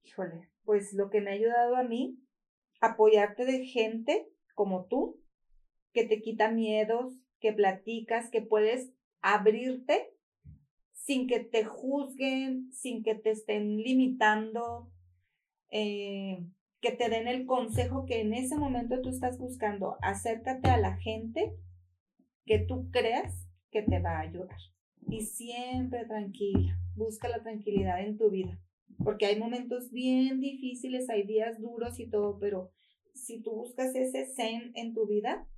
Híjole, 0.04 0.48
pues 0.64 0.92
lo 0.92 1.10
que 1.10 1.20
me 1.20 1.32
ha 1.32 1.34
ayudado 1.34 1.74
a 1.74 1.82
mí, 1.82 2.16
apoyarte 2.80 3.44
de 3.44 3.66
gente 3.66 4.28
como 4.54 4.86
tú, 4.86 5.20
que 5.92 6.04
te 6.04 6.22
quita 6.22 6.48
miedos, 6.48 7.12
que 7.40 7.52
platicas, 7.52 8.30
que 8.30 8.40
puedes 8.40 8.92
abrirte 9.20 10.14
sin 10.92 11.26
que 11.26 11.40
te 11.40 11.64
juzguen, 11.64 12.70
sin 12.72 13.02
que 13.02 13.16
te 13.16 13.30
estén 13.30 13.78
limitando, 13.78 14.92
eh, 15.70 16.46
que 16.80 16.92
te 16.92 17.08
den 17.08 17.26
el 17.26 17.46
consejo 17.46 18.06
que 18.06 18.20
en 18.20 18.32
ese 18.32 18.56
momento 18.56 19.00
tú 19.00 19.08
estás 19.08 19.38
buscando. 19.38 19.96
Acércate 20.02 20.70
a 20.70 20.76
la 20.76 20.96
gente 20.98 21.52
que 22.44 22.58
tú 22.58 22.90
creas 22.90 23.48
que 23.70 23.82
te 23.82 24.00
va 24.00 24.18
a 24.18 24.20
ayudar. 24.20 24.58
Y 25.08 25.22
siempre 25.22 26.04
tranquila, 26.06 26.78
busca 26.94 27.28
la 27.28 27.42
tranquilidad 27.42 28.04
en 28.04 28.16
tu 28.16 28.30
vida, 28.30 28.60
porque 29.02 29.26
hay 29.26 29.38
momentos 29.38 29.90
bien 29.90 30.40
difíciles, 30.40 31.10
hay 31.10 31.26
días 31.26 31.60
duros 31.60 31.98
y 31.98 32.08
todo, 32.08 32.38
pero 32.38 32.70
si 33.14 33.42
tú 33.42 33.52
buscas 33.52 33.94
ese 33.94 34.26
zen 34.26 34.72
en 34.74 34.94
tu 34.94 35.06
vida, 35.06 35.48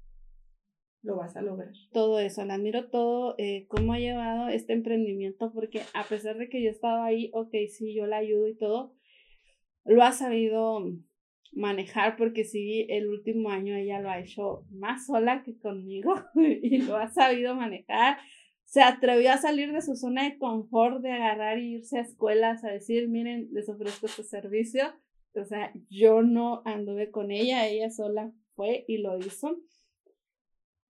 lo 1.03 1.17
vas 1.17 1.37
a 1.37 1.43
lograr. 1.43 1.73
Todo 1.93 2.19
eso, 2.19 2.45
la 2.45 2.55
admiro 2.55 2.89
todo, 2.89 3.35
eh, 3.37 3.67
cómo 3.69 3.93
ha 3.93 3.99
llevado 3.99 4.49
este 4.49 4.73
emprendimiento, 4.73 5.53
porque 5.53 5.83
a 5.93 6.05
pesar 6.05 6.39
de 6.39 6.49
que 6.49 6.63
yo 6.63 6.71
estaba 6.71 7.05
ahí, 7.05 7.31
ok, 7.35 7.53
sí, 7.69 7.95
yo 7.95 8.07
la 8.07 8.19
ayudo 8.19 8.49
y 8.49 8.57
todo, 8.57 8.95
lo 9.85 10.03
ha 10.03 10.13
sabido 10.13 10.81
manejar 11.57 12.17
porque 12.17 12.45
sí, 12.45 12.87
el 12.89 13.09
último 13.09 13.51
año 13.51 13.75
ella 13.77 14.01
lo 14.01 14.11
ha 14.11 14.19
hecho 14.19 14.65
más 14.71 15.07
sola 15.07 15.43
que 15.43 15.59
conmigo 15.59 16.15
y 16.35 16.79
lo 16.79 16.97
ha 16.97 17.09
sabido 17.09 17.55
manejar. 17.55 18.19
Se 18.65 18.83
atrevió 18.83 19.33
a 19.33 19.39
salir 19.39 19.73
de 19.73 19.83
su 19.83 19.95
zona 19.95 20.25
de 20.25 20.39
confort, 20.39 21.01
de 21.01 21.13
agarrar 21.13 21.59
y 21.59 21.75
irse 21.75 21.99
a 21.99 22.03
escuelas 22.03 22.65
a 22.65 22.71
decir, 22.71 23.09
miren, 23.09 23.49
les 23.53 23.69
ofrezco 23.69 24.07
este 24.07 24.25
servicio. 24.25 24.85
O 25.35 25.45
sea, 25.45 25.73
yo 25.91 26.23
no 26.23 26.63
anduve 26.65 27.11
con 27.11 27.31
ella, 27.31 27.67
ella 27.67 27.91
sola 27.91 28.33
fue 28.55 28.85
y 28.89 28.99
lo 28.99 29.19
hizo. 29.19 29.59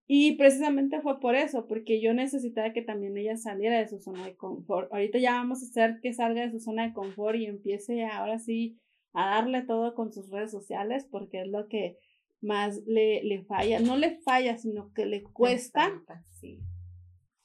Y 0.07 0.37
precisamente 0.37 1.01
fue 1.01 1.19
por 1.19 1.35
eso, 1.35 1.67
porque 1.67 2.01
yo 2.01 2.13
necesitaba 2.13 2.73
que 2.75 2.83
también 2.83 3.17
ella 3.17 3.37
saliera 3.37 3.79
de 3.79 3.89
su 3.89 3.99
zona 4.01 4.27
de 4.27 4.37
confort. 4.37 4.93
Ahorita 4.93 5.19
ya 5.19 5.33
vamos 5.33 5.63
a 5.63 5.67
hacer 5.67 6.01
que 6.03 6.13
salga 6.13 6.43
de 6.43 6.51
su 6.51 6.61
zona 6.61 6.87
de 6.87 6.93
confort 6.93 7.37
y 7.37 7.47
empiece 7.47 8.05
ahora 8.05 8.39
sí 8.39 8.79
a 9.15 9.27
darle 9.31 9.63
todo 9.63 9.95
con 9.95 10.13
sus 10.13 10.29
redes 10.31 10.51
sociales, 10.51 11.07
porque 11.11 11.43
es 11.43 11.49
lo 11.49 11.69
que 11.69 11.97
más 12.43 12.83
le, 12.87 13.23
le 13.25 13.43
falla. 13.45 13.81
No 13.81 13.97
le 13.97 14.19
falla, 14.21 14.59
sino 14.59 14.93
que 14.93 15.07
le 15.07 15.23
cuesta. 15.23 15.91
Sí, 16.31 16.61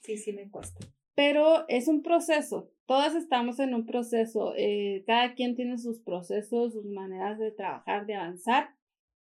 sí, 0.02 0.18
sí 0.18 0.34
me 0.34 0.50
cuesta. 0.50 0.86
Pero 1.16 1.68
es 1.68 1.88
un 1.88 2.02
proceso. 2.02 2.72
Todas 2.86 3.16
estamos 3.16 3.60
en 3.60 3.74
un 3.74 3.86
proceso. 3.86 4.54
Eh, 4.58 5.04
cada 5.06 5.36
quien 5.36 5.56
tiene 5.56 5.78
sus 5.78 6.02
procesos, 6.02 6.74
sus 6.74 6.86
maneras 6.86 7.38
de 7.40 7.52
trabajar, 7.52 8.06
de 8.06 8.16
avanzar. 8.16 8.76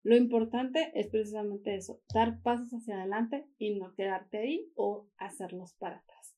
Lo 0.03 0.17
importante 0.17 0.93
es 0.95 1.09
precisamente 1.09 1.75
eso, 1.75 2.01
dar 2.15 2.41
pasos 2.41 2.71
hacia 2.71 2.97
adelante 2.97 3.49
y 3.59 3.75
no 3.75 3.93
quedarte 3.95 4.39
ahí 4.39 4.71
o 4.77 5.09
hacerlos 5.17 5.75
para 5.75 5.97
atrás. 5.97 6.37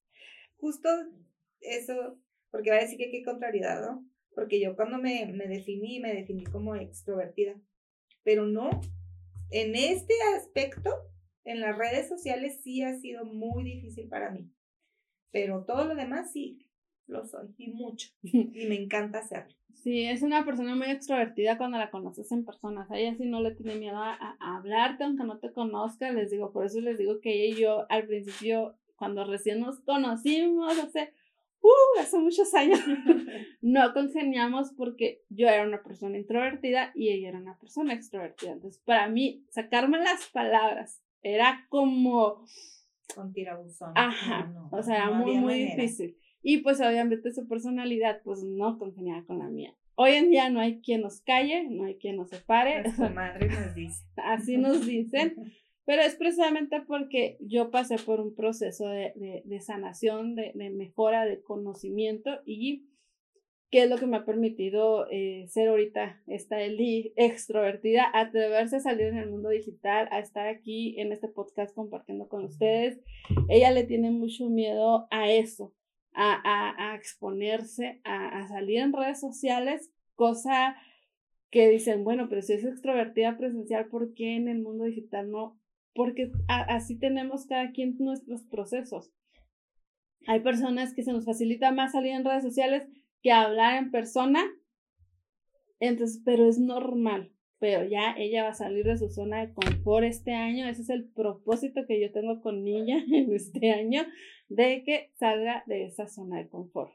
Justo 0.56 0.88
eso, 1.60 2.18
porque 2.50 2.70
va 2.70 2.76
a 2.76 2.80
decir 2.80 2.96
que 2.96 3.10
qué 3.10 3.22
contrariedad, 3.22 3.82
¿no? 3.82 4.06
Porque 4.38 4.60
yo 4.60 4.76
cuando 4.76 4.98
me, 4.98 5.26
me 5.32 5.48
definí, 5.48 5.98
me 5.98 6.14
definí 6.14 6.44
como 6.44 6.76
extrovertida, 6.76 7.60
pero 8.22 8.46
no, 8.46 8.70
en 9.50 9.74
este 9.74 10.14
aspecto, 10.36 10.90
en 11.42 11.58
las 11.58 11.76
redes 11.76 12.08
sociales 12.08 12.60
sí 12.62 12.84
ha 12.84 12.94
sido 13.00 13.24
muy 13.24 13.64
difícil 13.64 14.06
para 14.06 14.30
mí, 14.30 14.48
pero 15.32 15.64
todo 15.64 15.86
lo 15.86 15.96
demás 15.96 16.30
sí, 16.32 16.70
lo 17.08 17.24
soy, 17.24 17.52
y 17.58 17.72
mucho, 17.72 18.10
y 18.22 18.64
me 18.68 18.76
encanta 18.76 19.18
hacerlo. 19.18 19.56
Sí, 19.74 20.04
es 20.04 20.22
una 20.22 20.44
persona 20.44 20.74
muy 20.74 20.90
extrovertida 20.90 21.56
cuando 21.56 21.78
la 21.78 21.90
conoces 21.90 22.30
en 22.32 22.44
persona. 22.44 22.86
O 22.90 22.94
ella 22.94 23.14
sí 23.16 23.26
no 23.26 23.40
le 23.40 23.54
tiene 23.54 23.76
miedo 23.76 23.96
a, 23.96 24.36
hablarte, 24.40 25.04
aunque 25.04 25.22
no 25.22 25.38
te 25.38 25.52
conozca. 25.52 26.10
Les 26.10 26.32
digo, 26.32 26.52
por 26.52 26.66
eso 26.66 26.80
les 26.80 26.98
digo 26.98 27.20
que 27.20 27.44
ella 27.44 27.56
y 27.56 27.60
yo 27.62 27.86
al 27.88 28.08
principio, 28.08 28.76
cuando 28.96 29.24
recién 29.24 29.60
nos 29.60 29.78
conocimos, 29.80 30.76
hace, 30.78 31.12
uh, 31.62 32.00
hace 32.00 32.18
muchos 32.18 32.52
años, 32.54 32.80
no 33.62 33.92
congeniamos 33.92 34.72
porque 34.76 35.22
yo 35.28 35.48
era 35.48 35.66
una 35.66 35.82
persona 35.82 36.18
introvertida 36.18 36.92
y 36.94 37.10
ella 37.10 37.28
era 37.28 37.38
una 37.38 37.58
persona 37.58 37.94
extrovertida. 37.94 38.52
Entonces, 38.52 38.82
para 38.84 39.08
mí, 39.08 39.44
sacarme 39.50 39.98
las 39.98 40.28
palabras 40.28 41.02
era 41.22 41.66
como... 41.68 42.44
Con 43.14 43.32
tirabuzón. 43.32 43.92
Ajá, 43.94 44.52
o 44.70 44.82
sea, 44.82 45.10
muy, 45.10 45.38
muy 45.38 45.54
difícil. 45.54 46.16
Y 46.42 46.58
pues 46.58 46.80
obviamente 46.80 47.32
su 47.32 47.48
personalidad 47.48 48.20
pues 48.22 48.44
no 48.44 48.78
congeniaba 48.78 49.24
con 49.24 49.38
la 49.38 49.48
mía. 49.48 49.74
Hoy 49.94 50.12
en 50.12 50.30
día 50.30 50.48
no 50.48 50.60
hay 50.60 50.80
quien 50.80 51.00
nos 51.00 51.20
calle, 51.22 51.64
no 51.68 51.84
hay 51.84 51.96
quien 51.96 52.16
nos 52.16 52.28
separe. 52.30 52.82
Nuestra 52.82 53.08
madre 53.10 53.48
nos 53.48 53.74
dice. 53.74 54.04
Así 54.16 54.56
nos 54.56 54.86
dicen. 54.86 55.34
Pero 55.88 56.02
es 56.02 56.16
precisamente 56.16 56.82
porque 56.82 57.38
yo 57.40 57.70
pasé 57.70 57.96
por 57.96 58.20
un 58.20 58.34
proceso 58.34 58.86
de, 58.88 59.14
de, 59.16 59.40
de 59.46 59.60
sanación, 59.62 60.34
de, 60.34 60.52
de, 60.54 60.68
mejora, 60.68 61.24
de 61.24 61.40
conocimiento 61.40 62.28
y 62.44 62.84
que 63.70 63.84
es 63.84 63.88
lo 63.88 63.96
que 63.96 64.06
me 64.06 64.18
ha 64.18 64.26
permitido 64.26 65.06
eh, 65.10 65.46
ser 65.48 65.70
ahorita 65.70 66.20
esta 66.26 66.60
Eli 66.60 67.14
extrovertida, 67.16 68.04
atreverse 68.12 68.76
a 68.76 68.80
salir 68.80 69.06
en 69.06 69.16
el 69.16 69.30
mundo 69.30 69.48
digital, 69.48 70.10
a 70.10 70.18
estar 70.18 70.46
aquí 70.46 71.00
en 71.00 71.10
este 71.10 71.26
podcast 71.26 71.74
compartiendo 71.74 72.28
con 72.28 72.44
ustedes. 72.44 73.00
Ella 73.48 73.70
le 73.70 73.84
tiene 73.84 74.10
mucho 74.10 74.50
miedo 74.50 75.08
a 75.10 75.30
eso, 75.30 75.72
a, 76.12 76.94
exponerse, 76.96 78.02
a, 78.04 78.46
salir 78.48 78.80
en 78.80 78.92
redes 78.92 79.20
sociales, 79.20 79.90
cosa 80.16 80.76
que 81.48 81.66
dicen, 81.70 82.04
bueno, 82.04 82.28
pero 82.28 82.42
si 82.42 82.52
es 82.52 82.64
extrovertida 82.66 83.38
presencial, 83.38 83.86
¿por 83.86 84.12
qué 84.12 84.36
en 84.36 84.48
el 84.48 84.60
mundo 84.60 84.84
digital 84.84 85.30
no? 85.30 85.58
Porque 85.94 86.30
así 86.48 86.98
tenemos 86.98 87.46
cada 87.46 87.72
quien 87.72 87.96
nuestros 87.98 88.44
procesos. 88.44 89.12
Hay 90.26 90.40
personas 90.40 90.94
que 90.94 91.02
se 91.02 91.12
nos 91.12 91.24
facilita 91.24 91.72
más 91.72 91.92
salir 91.92 92.12
en 92.12 92.24
redes 92.24 92.42
sociales 92.42 92.86
que 93.22 93.32
hablar 93.32 93.82
en 93.82 93.90
persona, 93.90 94.44
entonces, 95.80 96.22
pero 96.24 96.48
es 96.48 96.58
normal 96.58 97.32
pero 97.58 97.84
ya 97.84 98.14
ella 98.16 98.44
va 98.44 98.50
a 98.50 98.54
salir 98.54 98.84
de 98.84 98.98
su 98.98 99.08
zona 99.08 99.40
de 99.40 99.52
confort 99.52 100.04
este 100.04 100.32
año. 100.32 100.68
Ese 100.68 100.82
es 100.82 100.90
el 100.90 101.08
propósito 101.08 101.86
que 101.86 102.00
yo 102.00 102.12
tengo 102.12 102.40
con 102.40 102.66
ella 102.66 102.98
en 103.12 103.32
este 103.32 103.72
año, 103.72 104.04
de 104.48 104.82
que 104.84 105.10
salga 105.18 105.64
de 105.66 105.84
esa 105.84 106.06
zona 106.08 106.38
de 106.38 106.48
confort. 106.48 106.92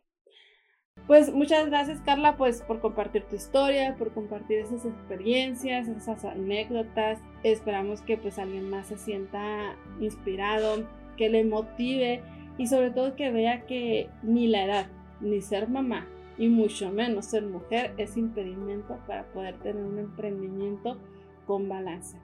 Pues 1.07 1.33
muchas 1.33 1.67
gracias 1.67 1.99
Carla 2.01 2.37
pues 2.37 2.61
por 2.61 2.79
compartir 2.79 3.23
tu 3.23 3.35
historia, 3.35 3.95
por 3.97 4.13
compartir 4.13 4.59
esas 4.59 4.85
experiencias, 4.85 5.87
esas 5.87 6.23
anécdotas. 6.23 7.19
Esperamos 7.43 8.01
que 8.01 8.17
pues 8.17 8.39
alguien 8.39 8.69
más 8.69 8.87
se 8.87 8.97
sienta 8.97 9.75
inspirado, 9.99 10.87
que 11.17 11.29
le 11.29 11.43
motive 11.43 12.23
y 12.57 12.67
sobre 12.67 12.91
todo 12.91 13.15
que 13.15 13.31
vea 13.31 13.65
que 13.65 14.09
ni 14.21 14.47
la 14.47 14.63
edad, 14.63 14.87
ni 15.19 15.41
ser 15.41 15.67
mamá, 15.67 16.07
y 16.37 16.47
mucho 16.47 16.91
menos 16.91 17.25
ser 17.25 17.43
mujer 17.43 17.93
es 17.97 18.15
impedimento 18.15 18.97
para 19.05 19.25
poder 19.33 19.59
tener 19.59 19.83
un 19.83 19.99
emprendimiento 19.99 20.97
con 21.45 21.67
balance. 21.67 22.17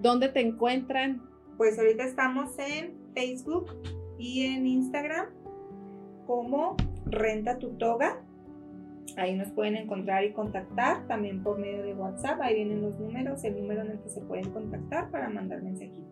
¿Dónde 0.00 0.28
te 0.28 0.40
encuentran? 0.40 1.22
Pues 1.56 1.78
ahorita 1.78 2.04
estamos 2.04 2.56
en 2.58 2.94
Facebook 3.14 3.74
y 4.18 4.44
en 4.44 4.66
Instagram 4.66 5.26
como 6.26 6.76
Renta 7.10 7.58
tu 7.58 7.70
Toga. 7.76 8.24
Ahí 9.16 9.34
nos 9.34 9.50
pueden 9.50 9.76
encontrar 9.76 10.24
y 10.24 10.32
contactar 10.32 11.06
también 11.08 11.42
por 11.42 11.58
medio 11.58 11.82
de 11.82 11.94
WhatsApp. 11.94 12.40
Ahí 12.40 12.54
vienen 12.54 12.82
los 12.82 12.98
números, 13.00 13.42
el 13.44 13.56
número 13.60 13.82
en 13.82 13.92
el 13.92 14.00
que 14.00 14.10
se 14.10 14.20
pueden 14.20 14.50
contactar 14.50 15.10
para 15.10 15.28
mandar 15.28 15.62
mensajito. 15.62 16.06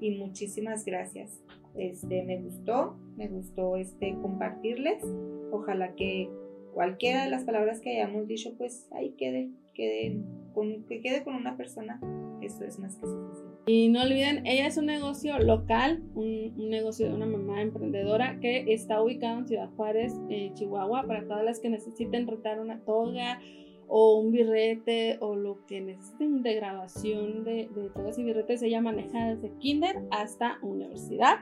Y 0.00 0.18
muchísimas 0.18 0.84
gracias. 0.84 1.42
Este, 1.76 2.24
me 2.24 2.40
gustó, 2.40 2.96
me 3.16 3.28
gustó 3.28 3.76
este 3.76 4.16
compartirles. 4.20 5.04
Ojalá 5.52 5.94
que 5.94 6.30
cualquiera 6.72 7.24
de 7.24 7.30
las 7.30 7.44
palabras 7.44 7.80
que 7.80 8.00
hayamos 8.00 8.26
dicho, 8.26 8.54
pues 8.56 8.88
ahí 8.92 9.14
quede, 9.18 9.50
quede 9.74 10.22
con, 10.54 10.84
que 10.84 11.00
quede 11.00 11.22
con 11.22 11.34
una 11.34 11.56
persona. 11.56 12.00
Eso 12.40 12.64
es 12.64 12.78
más 12.78 12.96
que 12.96 13.06
suficiente. 13.06 13.58
Y 13.66 13.88
no 13.88 14.02
olviden, 14.02 14.46
ella 14.46 14.66
es 14.66 14.76
un 14.76 14.86
negocio 14.86 15.38
local, 15.38 16.02
un, 16.14 16.54
negocio 16.70 17.08
de 17.08 17.14
una 17.14 17.26
mamá 17.26 17.62
emprendedora 17.62 18.38
que 18.40 18.72
está 18.72 19.02
ubicado 19.02 19.38
en 19.38 19.46
Ciudad 19.46 19.70
Juárez, 19.76 20.14
Chihuahua, 20.54 21.04
para 21.06 21.26
todas 21.26 21.44
las 21.44 21.60
que 21.60 21.68
necesiten 21.68 22.26
retar 22.26 22.60
una 22.60 22.80
toga 22.80 23.40
o 23.86 24.18
un 24.20 24.30
birrete 24.30 25.18
o 25.20 25.34
lo 25.34 25.66
que 25.66 25.80
necesiten 25.80 26.42
de 26.42 26.54
grabación 26.54 27.44
de, 27.44 27.68
de 27.74 27.90
togas 27.90 28.18
y 28.18 28.24
birretes. 28.24 28.62
Ella 28.62 28.80
maneja 28.80 29.34
desde 29.34 29.56
kinder 29.58 29.96
hasta 30.10 30.58
universidad. 30.62 31.40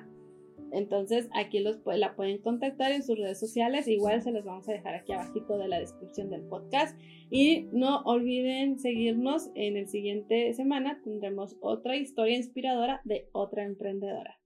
Entonces 0.73 1.29
aquí 1.33 1.61
los, 1.61 1.79
la 1.85 2.15
pueden 2.17 2.39
contactar 2.39 2.93
en 2.93 3.03
sus 3.03 3.19
redes 3.19 3.39
sociales. 3.39 3.89
Igual 3.89 4.23
se 4.23 4.33
los 4.33 4.45
vamos 4.45 4.69
a 4.69 4.73
dejar 4.73 4.95
aquí 4.95 5.13
abajito 5.13 5.59
de 5.59 5.69
la 5.69 5.81
descripción 5.81 6.31
del 6.31 6.43
podcast. 6.43 6.99
Y 7.31 7.69
no 7.73 8.03
olviden 8.03 8.79
seguirnos 8.79 9.51
en 9.55 9.77
el 9.77 9.89
siguiente 9.89 10.53
semana. 10.55 11.01
Tendremos 11.03 11.57
otra 11.61 11.97
historia 11.97 12.37
inspiradora 12.37 13.01
de 13.05 13.29
otra 13.33 13.65
emprendedora. 13.65 14.38